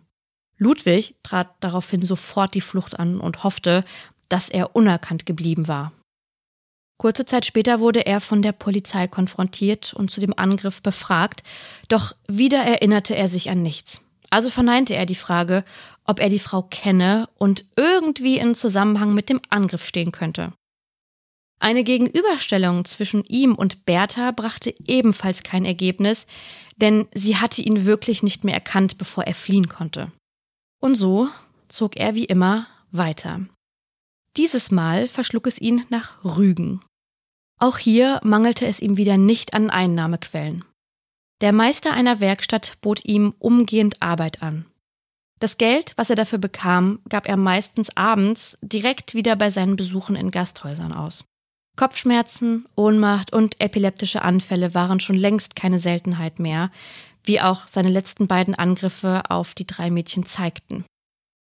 Ludwig 0.57 1.15
trat 1.23 1.55
daraufhin 1.61 2.01
sofort 2.01 2.55
die 2.55 2.63
Flucht 2.63 2.99
an 2.99 3.21
und 3.21 3.45
hoffte, 3.45 3.85
dass 4.31 4.49
er 4.49 4.75
unerkannt 4.75 5.27
geblieben 5.27 5.69
war. 5.69 5.93
Kurze 6.99 7.25
Zeit 7.25 7.47
später 7.47 7.79
wurde 7.79 8.07
er 8.07 8.21
von 8.21 8.43
der 8.43 8.53
Polizei 8.53 9.07
konfrontiert 9.07 9.95
und 9.95 10.11
zu 10.11 10.21
dem 10.21 10.35
Angriff 10.37 10.83
befragt, 10.83 11.45
doch 11.87 12.15
wieder 12.27 12.59
erinnerte 12.59 13.15
er 13.15 13.29
sich 13.29 13.51
an 13.51 13.63
nichts. 13.63 14.03
Also 14.31 14.51
verneinte 14.51 14.95
er 14.95 15.07
die 15.07 15.15
Frage, 15.15 15.65
ob 16.05 16.21
er 16.21 16.29
die 16.29 16.41
Frau 16.41 16.63
kenne 16.63 17.29
und 17.37 17.65
irgendwie 17.77 18.39
in 18.39 18.55
Zusammenhang 18.55 19.15
mit 19.15 19.29
dem 19.29 19.41
Angriff 19.49 19.87
stehen 19.87 20.11
könnte. 20.11 20.53
Eine 21.61 21.85
Gegenüberstellung 21.85 22.85
zwischen 22.85 23.25
ihm 23.25 23.55
und 23.55 23.85
Bertha 23.85 24.33
brachte 24.33 24.75
ebenfalls 24.87 25.43
kein 25.43 25.65
Ergebnis, 25.65 26.27
denn 26.77 27.07
sie 27.15 27.37
hatte 27.37 27.63
ihn 27.63 27.85
wirklich 27.85 28.23
nicht 28.23 28.45
mehr 28.45 28.55
erkannt, 28.55 28.99
bevor 28.99 29.25
er 29.25 29.35
fliehen 29.35 29.69
konnte. 29.69 30.13
Und 30.81 30.97
so 30.97 31.29
zog 31.69 31.97
er 31.97 32.15
wie 32.15 32.25
immer 32.25 32.67
weiter. 32.91 33.41
Dieses 34.37 34.71
Mal 34.71 35.09
verschlug 35.09 35.47
es 35.47 35.61
ihn 35.61 35.85
nach 35.89 36.25
Rügen. 36.25 36.81
Auch 37.59 37.79
hier 37.79 38.21
mangelte 38.23 38.67
es 38.67 38.81
ihm 38.81 38.97
wieder 38.97 39.17
nicht 39.17 39.55
an 39.55 39.71
Einnahmequellen. 39.71 40.65
Der 41.41 41.53
Meister 41.53 41.93
einer 41.93 42.21
Werkstatt 42.21 42.79
bot 42.81 43.05
ihm 43.05 43.35
umgehend 43.39 44.01
Arbeit 44.01 44.43
an. 44.43 44.67
Das 45.41 45.57
Geld, 45.57 45.93
was 45.97 46.11
er 46.11 46.17
dafür 46.17 46.39
bekam, 46.39 47.01
gab 47.09 47.29
er 47.29 47.37
meistens 47.37 47.97
abends 47.97 48.59
direkt 48.61 49.15
wieder 49.15 49.37
bei 49.37 49.51
seinen 49.51 49.77
Besuchen 49.77 50.17
in 50.17 50.31
Gasthäusern 50.31 50.93
aus. 50.93 51.25
Kopfschmerzen, 51.77 52.67
Ohnmacht 52.75 53.33
und 53.33 53.61
epileptische 53.61 54.23
Anfälle 54.23 54.75
waren 54.75 54.99
schon 54.99 55.15
längst 55.17 55.55
keine 55.55 55.79
Seltenheit 55.79 56.41
mehr, 56.41 56.73
wie 57.23 57.41
auch 57.41 57.69
seine 57.69 57.89
letzten 57.89 58.27
beiden 58.27 58.57
Angriffe 58.57 59.23
auf 59.29 59.55
die 59.55 59.67
drei 59.67 59.91
Mädchen 59.91 60.27
zeigten. 60.27 60.85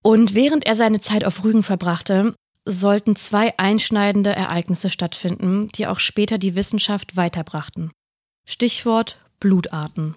Und 0.05 0.35
während 0.35 0.65
er 0.65 0.77
seine 0.77 1.01
Zeit 1.01 1.25
auf 1.25 1.43
Rügen 1.43 1.65
verbrachte, 1.65 2.35
sollten 2.65 3.17
zwei 3.17 3.59
einschneidende 3.59 4.31
Ereignisse 4.31 4.91
stattfinden, 4.91 5.69
die 5.69 5.87
auch 5.87 5.99
später 5.99 6.39
die 6.39 6.55
Wissenschaft 6.55 7.17
weiterbrachten. 7.17 7.91
Stichwort 8.47 9.19
Blutarten. 9.41 10.15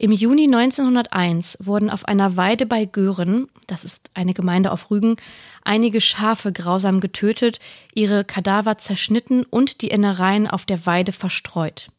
Im 0.00 0.12
Juni 0.12 0.44
1901 0.44 1.58
wurden 1.60 1.90
auf 1.90 2.04
einer 2.04 2.36
Weide 2.36 2.66
bei 2.66 2.84
Göhren, 2.84 3.48
das 3.66 3.84
ist 3.84 4.10
eine 4.14 4.32
Gemeinde 4.32 4.70
auf 4.70 4.92
Rügen, 4.92 5.16
einige 5.64 6.00
Schafe 6.00 6.52
grausam 6.52 7.00
getötet, 7.00 7.58
ihre 7.94 8.24
Kadaver 8.24 8.78
zerschnitten 8.78 9.42
und 9.44 9.80
die 9.82 9.88
Innereien 9.88 10.46
auf 10.46 10.64
der 10.64 10.86
Weide 10.86 11.10
verstreut. 11.10 11.90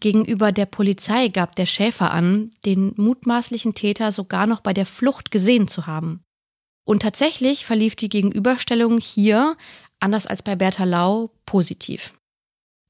Gegenüber 0.00 0.52
der 0.52 0.66
Polizei 0.66 1.28
gab 1.28 1.54
der 1.54 1.66
Schäfer 1.66 2.12
an, 2.12 2.50
den 2.64 2.94
mutmaßlichen 2.96 3.74
Täter 3.74 4.10
sogar 4.10 4.46
noch 4.46 4.60
bei 4.60 4.72
der 4.72 4.86
Flucht 4.86 5.30
gesehen 5.30 5.68
zu 5.68 5.86
haben. 5.86 6.24
Und 6.84 7.02
tatsächlich 7.02 7.64
verlief 7.64 7.96
die 7.96 8.08
Gegenüberstellung 8.08 8.98
hier, 8.98 9.56
anders 10.00 10.26
als 10.26 10.42
bei 10.42 10.56
Bertha 10.56 10.84
Lau, 10.84 11.30
positiv. 11.46 12.14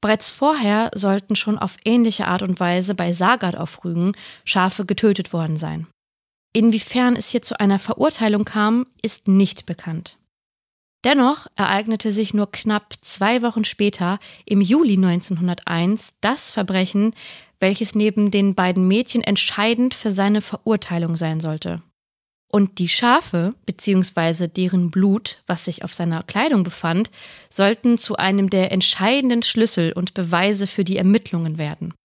Bereits 0.01 0.29
vorher 0.29 0.91
sollten 0.93 1.35
schon 1.35 1.57
auf 1.57 1.77
ähnliche 1.85 2.27
Art 2.27 2.41
und 2.41 2.59
Weise 2.59 2.95
bei 2.95 3.13
Sagat 3.13 3.55
auf 3.55 3.85
Rügen 3.85 4.13
Schafe 4.43 4.85
getötet 4.85 5.31
worden 5.31 5.55
sein. 5.55 5.87
Inwiefern 6.53 7.15
es 7.15 7.29
hier 7.29 7.41
zu 7.41 7.59
einer 7.59 7.79
Verurteilung 7.79 8.43
kam, 8.43 8.85
ist 9.01 9.27
nicht 9.27 9.65
bekannt. 9.65 10.17
Dennoch 11.03 11.47
ereignete 11.55 12.11
sich 12.11 12.33
nur 12.33 12.51
knapp 12.51 12.93
zwei 13.01 13.41
Wochen 13.41 13.65
später, 13.65 14.19
im 14.45 14.61
Juli 14.61 14.95
1901, 14.95 16.13
das 16.21 16.51
Verbrechen, 16.51 17.13
welches 17.59 17.95
neben 17.95 18.31
den 18.31 18.55
beiden 18.55 18.87
Mädchen 18.87 19.21
entscheidend 19.23 19.93
für 19.93 20.11
seine 20.11 20.41
Verurteilung 20.41 21.15
sein 21.15 21.39
sollte. 21.39 21.81
Und 22.55 22.77
die 22.77 22.87
Schafe, 22.87 23.55
beziehungsweise 23.65 24.47
deren 24.47 24.91
Blut, 24.91 25.41
was 25.47 25.65
sich 25.65 25.83
auf 25.83 25.95
seiner 25.95 26.21
Kleidung 26.21 26.63
befand, 26.63 27.09
sollten 27.49 27.97
zu 27.97 28.17
einem 28.17 28.51
der 28.51 28.71
entscheidenden 28.71 29.41
Schlüssel 29.41 29.91
und 29.91 30.13
Beweise 30.13 30.67
für 30.67 30.83
die 30.83 30.97
Ermittlungen 30.97 31.57
werden. 31.57 31.95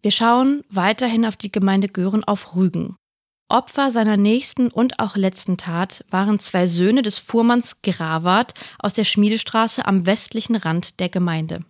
Wir 0.00 0.10
schauen 0.10 0.62
weiterhin 0.70 1.26
auf 1.26 1.36
die 1.36 1.52
Gemeinde 1.52 1.88
Göhren 1.88 2.24
auf 2.24 2.56
Rügen. 2.56 2.96
Opfer 3.50 3.90
seiner 3.90 4.16
nächsten 4.16 4.68
und 4.68 5.00
auch 5.00 5.16
letzten 5.16 5.58
Tat 5.58 6.02
waren 6.08 6.38
zwei 6.38 6.66
Söhne 6.66 7.02
des 7.02 7.18
Fuhrmanns 7.18 7.82
Grawart 7.82 8.54
aus 8.78 8.94
der 8.94 9.04
Schmiedestraße 9.04 9.84
am 9.86 10.06
westlichen 10.06 10.56
Rand 10.56 10.98
der 10.98 11.10
Gemeinde. 11.10 11.62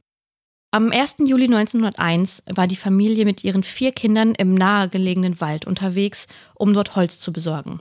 Am 0.71 0.93
1. 0.93 1.17
Juli 1.27 1.47
1901 1.47 2.45
war 2.47 2.69
die 2.69 2.77
Familie 2.77 3.25
mit 3.25 3.43
ihren 3.43 3.65
vier 3.65 3.91
Kindern 3.91 4.37
im 4.37 4.55
nahegelegenen 4.55 5.41
Wald 5.41 5.67
unterwegs, 5.67 6.29
um 6.55 6.75
dort 6.75 6.95
Holz 6.95 7.19
zu 7.19 7.33
besorgen. 7.33 7.81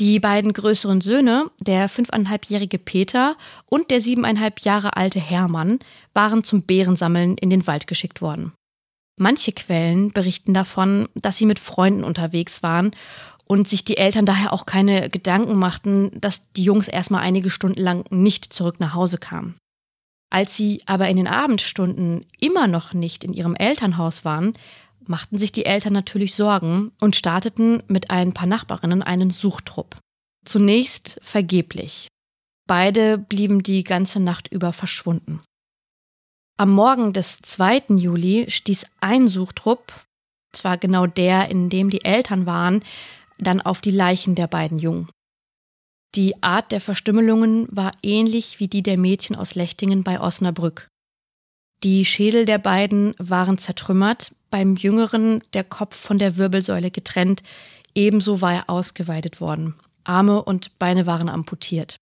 Die 0.00 0.18
beiden 0.18 0.54
größeren 0.54 1.02
Söhne, 1.02 1.50
der 1.60 1.90
fünfeinhalbjährige 1.90 2.78
Peter 2.78 3.36
und 3.66 3.90
der 3.90 4.00
siebeneinhalb 4.00 4.60
Jahre 4.60 4.96
alte 4.96 5.20
Hermann, 5.20 5.78
waren 6.14 6.42
zum 6.42 6.62
Bärensammeln 6.62 7.36
in 7.36 7.50
den 7.50 7.66
Wald 7.66 7.86
geschickt 7.86 8.22
worden. 8.22 8.54
Manche 9.18 9.52
Quellen 9.52 10.10
berichten 10.12 10.54
davon, 10.54 11.10
dass 11.14 11.36
sie 11.36 11.44
mit 11.44 11.58
Freunden 11.58 12.02
unterwegs 12.02 12.62
waren 12.62 12.92
und 13.44 13.68
sich 13.68 13.84
die 13.84 13.98
Eltern 13.98 14.24
daher 14.24 14.54
auch 14.54 14.64
keine 14.64 15.10
Gedanken 15.10 15.56
machten, 15.56 16.18
dass 16.18 16.40
die 16.56 16.64
Jungs 16.64 16.88
erstmal 16.88 17.20
einige 17.20 17.50
Stunden 17.50 17.80
lang 17.80 18.06
nicht 18.08 18.54
zurück 18.54 18.80
nach 18.80 18.94
Hause 18.94 19.18
kamen. 19.18 19.56
Als 20.30 20.56
sie 20.56 20.80
aber 20.86 21.08
in 21.08 21.18
den 21.18 21.26
Abendstunden 21.26 22.24
immer 22.40 22.68
noch 22.68 22.94
nicht 22.94 23.22
in 23.22 23.34
ihrem 23.34 23.54
Elternhaus 23.54 24.24
waren, 24.24 24.54
machten 25.10 25.38
sich 25.38 25.52
die 25.52 25.66
Eltern 25.66 25.92
natürlich 25.92 26.34
Sorgen 26.34 26.92
und 27.00 27.16
starteten 27.16 27.82
mit 27.88 28.10
ein 28.10 28.32
paar 28.32 28.46
Nachbarinnen 28.46 29.02
einen 29.02 29.30
Suchtrupp. 29.30 29.98
Zunächst 30.44 31.18
vergeblich. 31.20 32.08
Beide 32.66 33.18
blieben 33.18 33.62
die 33.62 33.82
ganze 33.82 34.20
Nacht 34.20 34.48
über 34.48 34.72
verschwunden. 34.72 35.42
Am 36.56 36.70
Morgen 36.70 37.12
des 37.12 37.38
2. 37.42 37.96
Juli 37.96 38.48
stieß 38.48 38.86
ein 39.00 39.26
Suchtrupp, 39.26 39.92
zwar 40.52 40.78
genau 40.78 41.06
der, 41.06 41.50
in 41.50 41.68
dem 41.68 41.90
die 41.90 42.04
Eltern 42.04 42.46
waren, 42.46 42.82
dann 43.38 43.60
auf 43.60 43.80
die 43.80 43.90
Leichen 43.90 44.36
der 44.36 44.46
beiden 44.46 44.78
Jungen. 44.78 45.08
Die 46.14 46.42
Art 46.42 46.70
der 46.70 46.80
Verstümmelungen 46.80 47.66
war 47.70 47.90
ähnlich 48.02 48.60
wie 48.60 48.68
die 48.68 48.82
der 48.82 48.98
Mädchen 48.98 49.34
aus 49.36 49.54
Lechtingen 49.54 50.04
bei 50.04 50.20
Osnabrück. 50.20 50.88
Die 51.82 52.04
Schädel 52.04 52.44
der 52.44 52.58
beiden 52.58 53.14
waren 53.18 53.58
zertrümmert, 53.58 54.32
beim 54.50 54.76
Jüngeren 54.76 55.42
der 55.52 55.64
Kopf 55.64 55.96
von 55.96 56.18
der 56.18 56.36
Wirbelsäule 56.36 56.90
getrennt, 56.90 57.42
ebenso 57.94 58.40
war 58.40 58.54
er 58.54 58.70
ausgeweidet 58.70 59.40
worden. 59.40 59.74
Arme 60.04 60.42
und 60.42 60.78
Beine 60.78 61.06
waren 61.06 61.28
amputiert. 61.28 61.96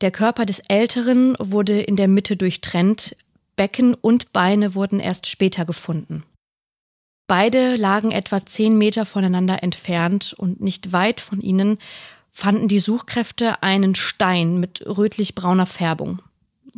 Der 0.00 0.10
Körper 0.10 0.46
des 0.46 0.60
Älteren 0.60 1.36
wurde 1.38 1.80
in 1.80 1.96
der 1.96 2.08
Mitte 2.08 2.36
durchtrennt, 2.36 3.16
Becken 3.56 3.94
und 3.94 4.32
Beine 4.32 4.74
wurden 4.74 5.00
erst 5.00 5.26
später 5.26 5.66
gefunden. 5.66 6.24
Beide 7.26 7.76
lagen 7.76 8.10
etwa 8.10 8.44
zehn 8.44 8.76
Meter 8.76 9.04
voneinander 9.04 9.62
entfernt 9.62 10.34
und 10.36 10.60
nicht 10.60 10.92
weit 10.92 11.20
von 11.20 11.40
ihnen 11.40 11.78
fanden 12.32 12.68
die 12.68 12.80
Suchkräfte 12.80 13.62
einen 13.62 13.94
Stein 13.94 14.58
mit 14.58 14.82
rötlich-brauner 14.86 15.66
Färbung, 15.66 16.22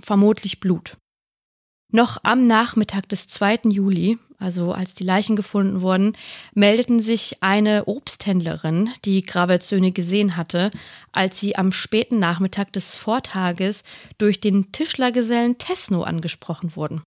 vermutlich 0.00 0.60
Blut. 0.60 0.96
Noch 1.92 2.18
am 2.22 2.46
Nachmittag 2.46 3.08
des 3.08 3.28
2. 3.28 3.60
Juli, 3.64 4.18
also 4.42 4.72
als 4.72 4.94
die 4.94 5.04
Leichen 5.04 5.36
gefunden 5.36 5.80
wurden, 5.80 6.16
meldeten 6.54 7.00
sich 7.00 7.38
eine 7.40 7.84
Obsthändlerin, 7.86 8.90
die 9.04 9.22
Gravels 9.22 9.68
Söhne 9.68 9.92
gesehen 9.92 10.36
hatte, 10.36 10.70
als 11.12 11.40
sie 11.40 11.56
am 11.56 11.72
späten 11.72 12.18
Nachmittag 12.18 12.72
des 12.72 12.94
Vortages 12.94 13.84
durch 14.18 14.40
den 14.40 14.72
Tischlergesellen 14.72 15.58
Tesno 15.58 16.02
angesprochen 16.02 16.76
wurden. 16.76 17.02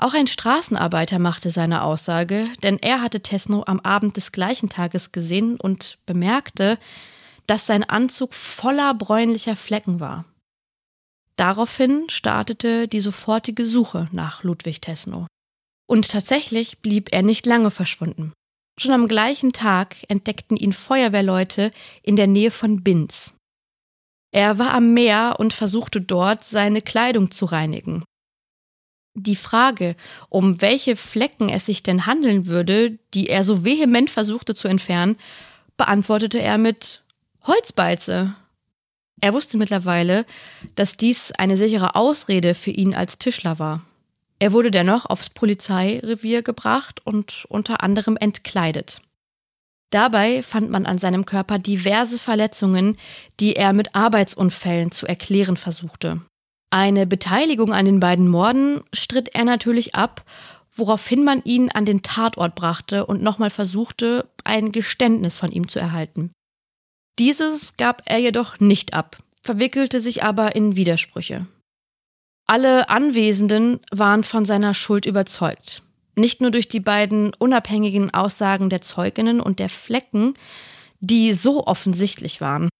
Auch 0.00 0.14
ein 0.14 0.28
Straßenarbeiter 0.28 1.18
machte 1.18 1.50
seine 1.50 1.82
Aussage, 1.82 2.46
denn 2.62 2.78
er 2.78 3.02
hatte 3.02 3.20
Tesno 3.20 3.64
am 3.66 3.80
Abend 3.80 4.16
des 4.16 4.30
gleichen 4.30 4.68
Tages 4.68 5.10
gesehen 5.10 5.56
und 5.58 5.98
bemerkte, 6.06 6.78
dass 7.48 7.66
sein 7.66 7.82
Anzug 7.82 8.32
voller 8.34 8.94
bräunlicher 8.94 9.56
Flecken 9.56 9.98
war. 9.98 10.24
Daraufhin 11.36 12.04
startete 12.10 12.86
die 12.86 13.00
sofortige 13.00 13.66
Suche 13.66 14.08
nach 14.12 14.44
Ludwig 14.44 14.80
Tesno. 14.80 15.26
Und 15.88 16.10
tatsächlich 16.10 16.80
blieb 16.80 17.08
er 17.12 17.22
nicht 17.22 17.46
lange 17.46 17.70
verschwunden. 17.70 18.32
Schon 18.78 18.92
am 18.92 19.08
gleichen 19.08 19.52
Tag 19.52 19.96
entdeckten 20.08 20.56
ihn 20.56 20.72
Feuerwehrleute 20.72 21.70
in 22.02 22.14
der 22.14 22.26
Nähe 22.26 22.50
von 22.50 22.84
Binz. 22.84 23.32
Er 24.30 24.58
war 24.58 24.74
am 24.74 24.92
Meer 24.92 25.36
und 25.38 25.54
versuchte 25.54 26.00
dort, 26.00 26.44
seine 26.44 26.82
Kleidung 26.82 27.30
zu 27.30 27.46
reinigen. 27.46 28.04
Die 29.14 29.34
Frage, 29.34 29.96
um 30.28 30.60
welche 30.60 30.94
Flecken 30.94 31.48
es 31.48 31.66
sich 31.66 31.82
denn 31.82 32.06
handeln 32.06 32.46
würde, 32.46 32.98
die 33.14 33.28
er 33.28 33.42
so 33.42 33.64
vehement 33.64 34.10
versuchte 34.10 34.54
zu 34.54 34.68
entfernen, 34.68 35.16
beantwortete 35.76 36.40
er 36.40 36.58
mit 36.58 37.02
Holzbeize. 37.42 38.36
Er 39.20 39.32
wusste 39.32 39.56
mittlerweile, 39.56 40.26
dass 40.76 40.96
dies 40.96 41.32
eine 41.32 41.56
sichere 41.56 41.96
Ausrede 41.96 42.54
für 42.54 42.70
ihn 42.70 42.94
als 42.94 43.18
Tischler 43.18 43.58
war. 43.58 43.82
Er 44.38 44.52
wurde 44.52 44.70
dennoch 44.70 45.06
aufs 45.06 45.30
Polizeirevier 45.30 46.42
gebracht 46.42 47.00
und 47.04 47.44
unter 47.48 47.82
anderem 47.82 48.16
entkleidet. 48.16 49.00
Dabei 49.90 50.42
fand 50.42 50.70
man 50.70 50.86
an 50.86 50.98
seinem 50.98 51.24
Körper 51.24 51.58
diverse 51.58 52.18
Verletzungen, 52.18 52.96
die 53.40 53.56
er 53.56 53.72
mit 53.72 53.94
Arbeitsunfällen 53.94 54.92
zu 54.92 55.06
erklären 55.06 55.56
versuchte. 55.56 56.20
Eine 56.70 57.06
Beteiligung 57.06 57.72
an 57.72 57.86
den 57.86 57.98
beiden 57.98 58.28
Morden 58.28 58.82
stritt 58.92 59.30
er 59.34 59.44
natürlich 59.44 59.94
ab, 59.94 60.24
woraufhin 60.76 61.24
man 61.24 61.42
ihn 61.42 61.70
an 61.70 61.86
den 61.86 62.02
Tatort 62.02 62.54
brachte 62.54 63.06
und 63.06 63.22
nochmal 63.22 63.50
versuchte, 63.50 64.30
ein 64.44 64.70
Geständnis 64.70 65.36
von 65.36 65.50
ihm 65.50 65.68
zu 65.68 65.80
erhalten. 65.80 66.30
Dieses 67.18 67.76
gab 67.78 68.02
er 68.04 68.18
jedoch 68.18 68.60
nicht 68.60 68.94
ab, 68.94 69.16
verwickelte 69.42 70.00
sich 70.00 70.22
aber 70.22 70.54
in 70.54 70.76
Widersprüche. 70.76 71.46
Alle 72.50 72.88
Anwesenden 72.88 73.78
waren 73.90 74.24
von 74.24 74.46
seiner 74.46 74.72
Schuld 74.72 75.04
überzeugt. 75.04 75.82
Nicht 76.16 76.40
nur 76.40 76.50
durch 76.50 76.66
die 76.66 76.80
beiden 76.80 77.34
unabhängigen 77.34 78.12
Aussagen 78.14 78.70
der 78.70 78.80
Zeuginnen 78.80 79.40
und 79.40 79.58
der 79.58 79.68
Flecken, 79.68 80.32
die 80.98 81.34
so 81.34 81.66
offensichtlich 81.66 82.40
waren. 82.40 82.70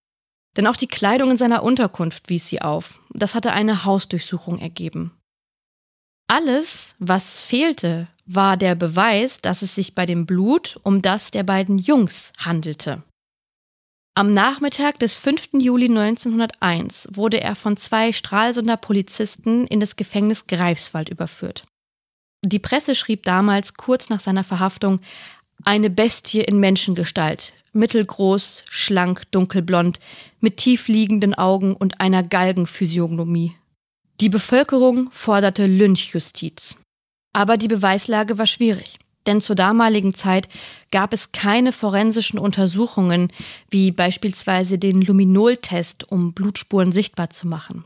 Denn 0.56 0.66
auch 0.66 0.74
die 0.74 0.88
Kleidung 0.88 1.32
in 1.32 1.36
seiner 1.36 1.62
Unterkunft 1.62 2.30
wies 2.30 2.48
sie 2.48 2.62
auf. 2.62 3.00
Das 3.10 3.34
hatte 3.34 3.52
eine 3.52 3.84
Hausdurchsuchung 3.84 4.58
ergeben. 4.58 5.12
Alles, 6.28 6.94
was 6.98 7.42
fehlte, 7.42 8.08
war 8.24 8.56
der 8.56 8.74
Beweis, 8.74 9.40
dass 9.42 9.60
es 9.60 9.74
sich 9.74 9.94
bei 9.94 10.06
dem 10.06 10.24
Blut 10.24 10.80
um 10.82 11.02
das 11.02 11.30
der 11.30 11.42
beiden 11.42 11.76
Jungs 11.76 12.32
handelte. 12.38 13.02
Am 14.18 14.32
Nachmittag 14.32 14.98
des 14.98 15.14
5. 15.14 15.50
Juli 15.60 15.84
1901 15.84 17.06
wurde 17.12 17.40
er 17.40 17.54
von 17.54 17.76
zwei 17.76 18.12
Stralsunder 18.12 18.76
Polizisten 18.76 19.64
in 19.68 19.78
das 19.78 19.94
Gefängnis 19.94 20.48
Greifswald 20.48 21.08
überführt. 21.08 21.62
Die 22.44 22.58
Presse 22.58 22.96
schrieb 22.96 23.22
damals 23.22 23.74
kurz 23.74 24.08
nach 24.08 24.18
seiner 24.18 24.42
Verhaftung 24.42 24.98
eine 25.64 25.88
Bestie 25.88 26.40
in 26.40 26.58
Menschengestalt, 26.58 27.52
mittelgroß, 27.72 28.64
schlank, 28.68 29.22
dunkelblond, 29.30 30.00
mit 30.40 30.56
tief 30.56 30.88
liegenden 30.88 31.34
Augen 31.34 31.76
und 31.76 32.00
einer 32.00 32.24
Galgenphysiognomie. 32.24 33.54
Die 34.20 34.30
Bevölkerung 34.30 35.10
forderte 35.12 35.66
Lynchjustiz. 35.66 36.74
Aber 37.32 37.56
die 37.56 37.68
Beweislage 37.68 38.36
war 38.36 38.48
schwierig 38.48 38.98
denn 39.26 39.40
zur 39.40 39.56
damaligen 39.56 40.14
Zeit 40.14 40.48
gab 40.90 41.12
es 41.12 41.32
keine 41.32 41.72
forensischen 41.72 42.38
Untersuchungen, 42.38 43.32
wie 43.70 43.90
beispielsweise 43.90 44.78
den 44.78 45.02
Luminol-Test, 45.02 46.10
um 46.10 46.32
Blutspuren 46.32 46.92
sichtbar 46.92 47.30
zu 47.30 47.46
machen. 47.46 47.84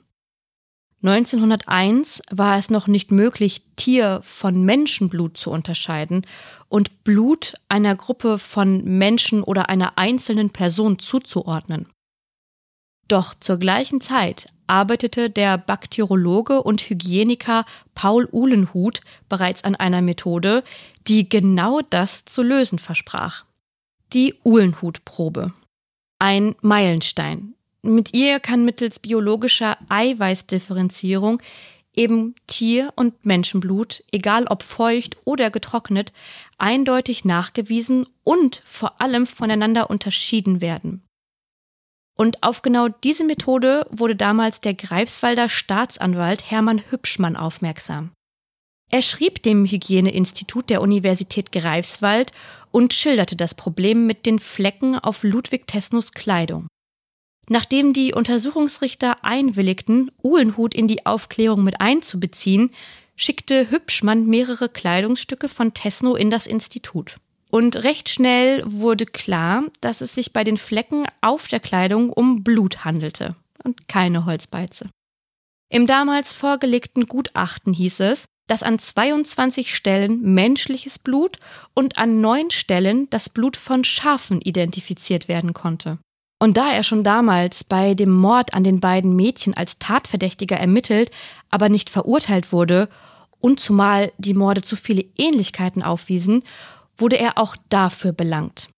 1901 1.04 2.22
war 2.30 2.56
es 2.58 2.70
noch 2.70 2.86
nicht 2.86 3.10
möglich, 3.10 3.62
Tier 3.74 4.20
von 4.22 4.64
Menschenblut 4.64 5.36
zu 5.36 5.50
unterscheiden 5.50 6.24
und 6.68 7.02
Blut 7.02 7.54
einer 7.68 7.96
Gruppe 7.96 8.38
von 8.38 8.84
Menschen 8.84 9.42
oder 9.42 9.68
einer 9.68 9.98
einzelnen 9.98 10.50
Person 10.50 11.00
zuzuordnen. 11.00 11.86
Doch 13.08 13.34
zur 13.34 13.58
gleichen 13.58 14.00
Zeit 14.00 14.46
arbeitete 14.66 15.28
der 15.28 15.58
Bakteriologe 15.58 16.62
und 16.62 16.80
Hygieniker 16.80 17.64
Paul 17.94 18.28
Uhlenhuth 18.32 19.00
bereits 19.28 19.64
an 19.64 19.74
einer 19.74 20.00
Methode, 20.00 20.64
die 21.08 21.28
genau 21.28 21.80
das 21.82 22.24
zu 22.24 22.42
lösen 22.42 22.78
versprach. 22.78 23.44
Die 24.12 24.34
Uhlenhuth-Probe. 24.44 25.52
Ein 26.18 26.54
Meilenstein. 26.60 27.54
Mit 27.82 28.14
ihr 28.14 28.40
kann 28.40 28.64
mittels 28.64 28.98
biologischer 28.98 29.76
Eiweißdifferenzierung 29.88 31.42
eben 31.94 32.34
Tier- 32.46 32.92
und 32.96 33.26
Menschenblut, 33.26 34.02
egal 34.12 34.46
ob 34.46 34.62
feucht 34.62 35.16
oder 35.24 35.50
getrocknet, 35.50 36.12
eindeutig 36.58 37.24
nachgewiesen 37.24 38.06
und 38.22 38.62
vor 38.64 39.00
allem 39.00 39.26
voneinander 39.26 39.90
unterschieden 39.90 40.60
werden. 40.60 41.02
Und 42.22 42.40
auf 42.44 42.62
genau 42.62 42.86
diese 42.86 43.24
Methode 43.24 43.84
wurde 43.90 44.14
damals 44.14 44.60
der 44.60 44.74
Greifswalder 44.74 45.48
Staatsanwalt 45.48 46.48
Hermann 46.52 46.80
Hübschmann 46.88 47.36
aufmerksam. 47.36 48.12
Er 48.92 49.02
schrieb 49.02 49.42
dem 49.42 49.66
Hygieneinstitut 49.66 50.70
der 50.70 50.82
Universität 50.82 51.50
Greifswald 51.50 52.30
und 52.70 52.94
schilderte 52.94 53.34
das 53.34 53.54
Problem 53.54 54.06
mit 54.06 54.24
den 54.24 54.38
Flecken 54.38 54.96
auf 54.96 55.24
Ludwig 55.24 55.66
Tesnus 55.66 56.12
Kleidung. 56.12 56.68
Nachdem 57.48 57.92
die 57.92 58.14
Untersuchungsrichter 58.14 59.24
einwilligten, 59.24 60.12
Uhlenhut 60.22 60.74
in 60.76 60.86
die 60.86 61.04
Aufklärung 61.04 61.64
mit 61.64 61.80
einzubeziehen, 61.80 62.70
schickte 63.16 63.68
Hübschmann 63.68 64.26
mehrere 64.26 64.68
Kleidungsstücke 64.68 65.48
von 65.48 65.74
Tesno 65.74 66.14
in 66.14 66.30
das 66.30 66.46
Institut. 66.46 67.16
Und 67.54 67.84
recht 67.84 68.08
schnell 68.08 68.62
wurde 68.64 69.04
klar, 69.04 69.64
dass 69.82 70.00
es 70.00 70.14
sich 70.14 70.32
bei 70.32 70.42
den 70.42 70.56
Flecken 70.56 71.04
auf 71.20 71.48
der 71.48 71.60
Kleidung 71.60 72.08
um 72.08 72.42
Blut 72.42 72.86
handelte 72.86 73.36
und 73.62 73.88
keine 73.88 74.24
Holzbeize. 74.24 74.88
Im 75.68 75.86
damals 75.86 76.32
vorgelegten 76.32 77.06
Gutachten 77.06 77.74
hieß 77.74 78.00
es, 78.00 78.24
dass 78.46 78.62
an 78.62 78.78
22 78.78 79.74
Stellen 79.74 80.22
menschliches 80.22 80.98
Blut 80.98 81.38
und 81.74 81.98
an 81.98 82.22
neun 82.22 82.50
Stellen 82.50 83.10
das 83.10 83.28
Blut 83.28 83.58
von 83.58 83.84
Schafen 83.84 84.40
identifiziert 84.40 85.28
werden 85.28 85.52
konnte. 85.52 85.98
Und 86.38 86.56
da 86.56 86.72
er 86.72 86.82
schon 86.82 87.04
damals 87.04 87.64
bei 87.64 87.92
dem 87.92 88.10
Mord 88.10 88.54
an 88.54 88.64
den 88.64 88.80
beiden 88.80 89.14
Mädchen 89.14 89.54
als 89.54 89.78
Tatverdächtiger 89.78 90.56
ermittelt, 90.56 91.10
aber 91.50 91.68
nicht 91.68 91.90
verurteilt 91.90 92.50
wurde 92.50 92.88
und 93.40 93.60
zumal 93.60 94.10
die 94.16 94.34
Morde 94.34 94.62
zu 94.62 94.74
viele 94.74 95.04
Ähnlichkeiten 95.18 95.82
aufwiesen, 95.82 96.42
wurde 96.96 97.18
er 97.18 97.38
auch 97.38 97.56
dafür 97.68 98.12
belangt. 98.12 98.68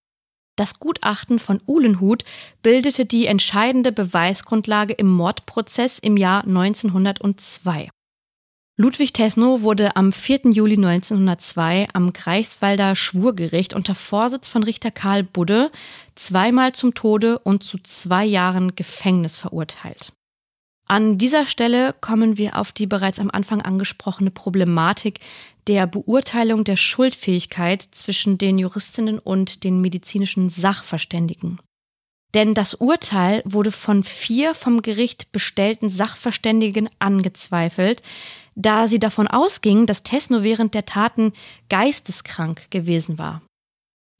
Das 0.56 0.78
Gutachten 0.78 1.38
von 1.38 1.60
Uhlenhut 1.66 2.24
bildete 2.62 3.06
die 3.06 3.26
entscheidende 3.26 3.90
Beweisgrundlage 3.90 4.94
im 4.94 5.08
Mordprozess 5.08 5.98
im 5.98 6.16
Jahr 6.16 6.44
1902. 6.44 7.88
Ludwig 8.76 9.12
Tesno 9.12 9.62
wurde 9.62 9.94
am 9.94 10.12
4. 10.12 10.50
Juli 10.50 10.74
1902 10.74 11.88
am 11.92 12.12
Greifswalder 12.12 12.96
Schwurgericht 12.96 13.72
unter 13.72 13.94
Vorsitz 13.94 14.48
von 14.48 14.64
Richter 14.64 14.90
Karl 14.90 15.22
Budde 15.22 15.70
zweimal 16.16 16.72
zum 16.72 16.92
Tode 16.94 17.38
und 17.38 17.62
zu 17.62 17.78
zwei 17.78 18.24
Jahren 18.24 18.74
Gefängnis 18.74 19.36
verurteilt. 19.36 20.12
An 20.86 21.16
dieser 21.16 21.46
Stelle 21.46 21.94
kommen 22.00 22.36
wir 22.36 22.58
auf 22.58 22.72
die 22.72 22.86
bereits 22.86 23.18
am 23.18 23.30
Anfang 23.30 23.62
angesprochene 23.62 24.30
Problematik 24.30 25.20
der 25.66 25.86
Beurteilung 25.86 26.64
der 26.64 26.76
Schuldfähigkeit 26.76 27.82
zwischen 27.82 28.36
den 28.36 28.58
Juristinnen 28.58 29.18
und 29.18 29.64
den 29.64 29.80
medizinischen 29.80 30.50
Sachverständigen. 30.50 31.58
Denn 32.34 32.52
das 32.52 32.74
Urteil 32.74 33.42
wurde 33.46 33.72
von 33.72 34.02
vier 34.02 34.54
vom 34.54 34.82
Gericht 34.82 35.32
bestellten 35.32 35.88
Sachverständigen 35.88 36.90
angezweifelt, 36.98 38.02
da 38.56 38.86
sie 38.86 38.98
davon 38.98 39.26
ausgingen, 39.26 39.86
dass 39.86 40.02
Tesno 40.02 40.42
während 40.42 40.74
der 40.74 40.84
Taten 40.84 41.32
geisteskrank 41.68 42.70
gewesen 42.70 43.18
war. 43.18 43.40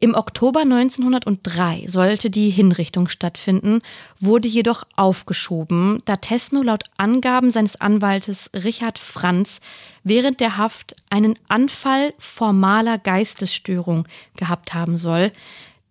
Im 0.04 0.14
Oktober 0.14 0.60
1903 0.60 1.86
sollte 1.86 2.28
die 2.28 2.50
Hinrichtung 2.50 3.08
stattfinden, 3.08 3.80
wurde 4.20 4.46
jedoch 4.46 4.84
aufgeschoben, 4.96 6.02
da 6.04 6.16
Tesno 6.18 6.60
laut 6.60 6.84
Angaben 6.98 7.50
seines 7.50 7.80
Anwaltes 7.80 8.50
Richard 8.52 8.98
Franz 8.98 9.62
während 10.02 10.40
der 10.40 10.58
Haft 10.58 10.94
einen 11.08 11.38
Anfall 11.48 12.12
formaler 12.18 12.98
Geistesstörung 12.98 14.06
gehabt 14.36 14.74
haben 14.74 14.98
soll, 14.98 15.32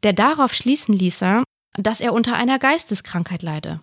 der 0.04 0.13
darauf 0.13 0.54
schließen 0.54 0.93
ließe, 0.93 1.41
dass 1.78 1.99
er 1.99 2.13
unter 2.13 2.36
einer 2.36 2.60
Geisteskrankheit 2.60 3.41
leide. 3.41 3.82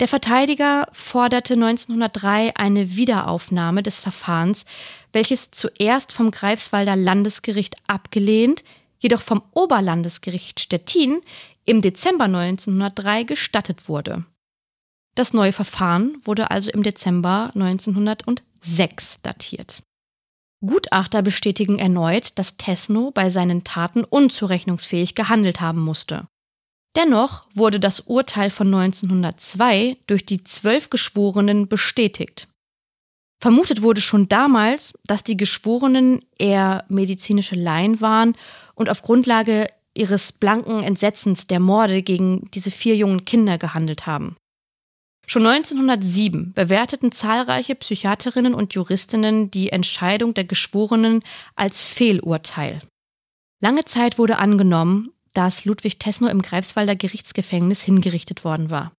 Der 0.00 0.08
Verteidiger 0.08 0.86
forderte 0.92 1.54
1903 1.54 2.54
eine 2.56 2.94
Wiederaufnahme 2.94 3.82
des 3.82 4.00
Verfahrens, 4.00 4.66
welches 5.14 5.50
zuerst 5.50 6.12
vom 6.12 6.30
Greifswalder 6.30 6.94
Landesgericht 6.94 7.76
abgelehnt, 7.86 8.62
jedoch 8.98 9.20
vom 9.20 9.42
Oberlandesgericht 9.52 10.60
Stettin 10.60 11.20
im 11.64 11.82
Dezember 11.82 12.24
1903 12.24 13.24
gestattet 13.24 13.88
wurde. 13.88 14.24
Das 15.14 15.32
neue 15.32 15.52
Verfahren 15.52 16.18
wurde 16.24 16.50
also 16.50 16.70
im 16.70 16.82
Dezember 16.82 17.50
1906 17.54 19.16
datiert. 19.22 19.82
Gutachter 20.64 21.22
bestätigen 21.22 21.78
erneut, 21.78 22.38
dass 22.38 22.56
Tesno 22.56 23.10
bei 23.10 23.30
seinen 23.30 23.64
Taten 23.64 24.04
unzurechnungsfähig 24.04 25.14
gehandelt 25.14 25.60
haben 25.60 25.80
musste. 25.80 26.28
Dennoch 26.96 27.46
wurde 27.54 27.78
das 27.78 28.00
Urteil 28.00 28.50
von 28.50 28.72
1902 28.74 29.98
durch 30.06 30.24
die 30.24 30.44
zwölf 30.44 30.88
Geschworenen 30.88 31.68
bestätigt. 31.68 32.48
Vermutet 33.38 33.82
wurde 33.82 34.00
schon 34.00 34.28
damals, 34.28 34.94
dass 35.06 35.22
die 35.22 35.36
Geschworenen 35.36 36.24
eher 36.38 36.84
medizinische 36.88 37.54
Laien 37.54 38.00
waren 38.00 38.36
und 38.74 38.88
auf 38.88 39.02
Grundlage 39.02 39.68
ihres 39.94 40.32
blanken 40.32 40.82
Entsetzens 40.82 41.46
der 41.46 41.60
Morde 41.60 42.02
gegen 42.02 42.50
diese 42.52 42.70
vier 42.70 42.96
jungen 42.96 43.24
Kinder 43.24 43.58
gehandelt 43.58 44.06
haben. 44.06 44.36
Schon 45.26 45.44
1907 45.46 46.52
bewerteten 46.52 47.10
zahlreiche 47.10 47.74
Psychiaterinnen 47.74 48.54
und 48.54 48.74
Juristinnen 48.74 49.50
die 49.50 49.70
Entscheidung 49.70 50.34
der 50.34 50.44
Geschworenen 50.44 51.22
als 51.56 51.82
Fehlurteil. 51.82 52.80
Lange 53.60 53.84
Zeit 53.84 54.18
wurde 54.18 54.38
angenommen, 54.38 55.10
dass 55.34 55.64
Ludwig 55.64 55.98
Tesno 55.98 56.28
im 56.28 56.42
Greifswalder 56.42 56.94
Gerichtsgefängnis 56.94 57.82
hingerichtet 57.82 58.44
worden 58.44 58.70
war. 58.70 58.92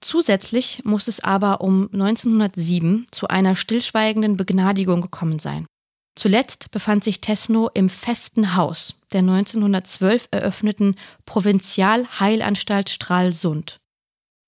Zusätzlich 0.00 0.82
muss 0.84 1.08
es 1.08 1.20
aber 1.20 1.60
um 1.60 1.90
1907 1.92 3.06
zu 3.10 3.28
einer 3.28 3.54
stillschweigenden 3.54 4.36
Begnadigung 4.36 5.02
gekommen 5.02 5.38
sein. 5.38 5.66
Zuletzt 6.16 6.70
befand 6.70 7.04
sich 7.04 7.20
Tesno 7.20 7.70
im 7.72 7.88
festen 7.88 8.54
Haus 8.56 8.94
der 9.12 9.20
1912 9.20 10.28
eröffneten 10.30 10.96
Provinzialheilanstalt 11.26 12.90
Stralsund. 12.90 13.78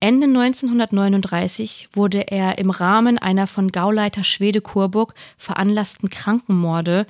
Ende 0.00 0.26
1939 0.26 1.90
wurde 1.92 2.26
er 2.28 2.58
im 2.58 2.70
Rahmen 2.70 3.18
einer 3.18 3.46
von 3.46 3.70
Gauleiter 3.70 4.24
Schwede 4.24 4.60
Kurburg 4.60 5.14
veranlassten 5.38 6.08
Krankenmorde 6.08 7.06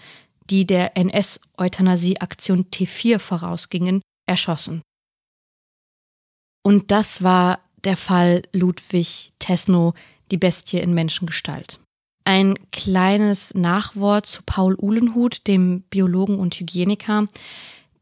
die 0.51 0.67
der 0.67 0.97
NS-Euthanasie-Aktion 0.97 2.67
T4 2.71 3.19
vorausgingen, 3.19 4.03
erschossen. 4.27 4.83
Und 6.63 6.91
das 6.91 7.23
war 7.23 7.61
der 7.85 7.97
Fall 7.97 8.43
Ludwig 8.53 9.33
Tesno, 9.39 9.95
die 10.31 10.39
Bestie 10.39 10.79
in 10.79 10.95
Menschengestalt. 10.95 11.79
Ein 12.25 12.55
kleines 12.71 13.55
Nachwort 13.55 14.27
zu 14.27 14.43
Paul 14.47 14.77
Uhlenhut, 14.81 15.47
dem 15.47 15.83
Biologen 15.91 16.39
und 16.39 16.55
Hygieniker, 16.55 17.27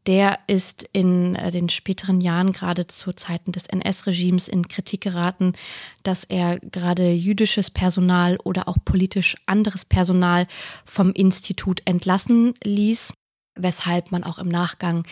der 0.07 0.39
ist 0.47 0.87
in 0.93 1.35
äh, 1.35 1.51
den 1.51 1.69
späteren 1.69 2.21
Jahren, 2.21 2.51
gerade 2.51 2.87
zu 2.87 3.13
Zeiten 3.13 3.51
des 3.51 3.67
NS-Regimes, 3.67 4.47
in 4.47 4.67
Kritik 4.67 5.01
geraten, 5.01 5.53
dass 6.03 6.23
er 6.23 6.59
gerade 6.59 7.11
jüdisches 7.11 7.69
Personal 7.69 8.37
oder 8.43 8.67
auch 8.67 8.77
politisch 8.83 9.35
anderes 9.45 9.85
Personal 9.85 10.47
vom 10.85 11.11
Institut 11.11 11.81
entlassen 11.85 12.53
ließ, 12.63 13.13
weshalb 13.55 14.11
man 14.11 14.23
auch 14.23 14.39
im 14.39 14.47
Nachgang 14.47 15.05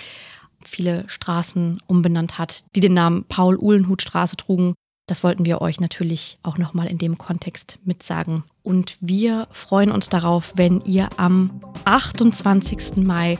viele 0.63 1.05
Straßen 1.07 1.79
umbenannt 1.87 2.37
hat, 2.37 2.63
die 2.75 2.79
den 2.79 2.93
Namen 2.93 3.25
Paul-Uhlenhut-Straße 3.25 4.37
trugen. 4.37 4.73
Das 5.07 5.23
wollten 5.23 5.45
wir 5.45 5.61
euch 5.61 5.79
natürlich 5.79 6.37
auch 6.43 6.57
nochmal 6.57 6.87
in 6.87 6.99
dem 6.99 7.17
Kontext 7.17 7.79
mitsagen. 7.83 8.43
Und 8.61 8.97
wir 9.01 9.47
freuen 9.51 9.91
uns 9.91 10.09
darauf, 10.09 10.53
wenn 10.55 10.81
ihr 10.81 11.09
am 11.17 11.61
28. 11.85 12.97
Mai 12.97 13.39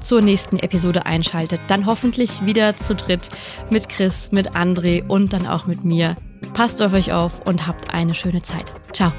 zur 0.00 0.22
nächsten 0.22 0.58
Episode 0.58 1.06
einschaltet. 1.06 1.60
Dann 1.68 1.86
hoffentlich 1.86 2.44
wieder 2.46 2.76
zu 2.76 2.94
dritt 2.94 3.28
mit 3.70 3.88
Chris, 3.88 4.30
mit 4.32 4.52
André 4.52 5.06
und 5.06 5.32
dann 5.32 5.46
auch 5.46 5.66
mit 5.66 5.84
mir. 5.84 6.16
Passt 6.54 6.80
auf 6.80 6.92
euch 6.92 7.12
auf 7.12 7.46
und 7.46 7.66
habt 7.66 7.92
eine 7.92 8.14
schöne 8.14 8.42
Zeit. 8.42 8.66
Ciao. 8.92 9.12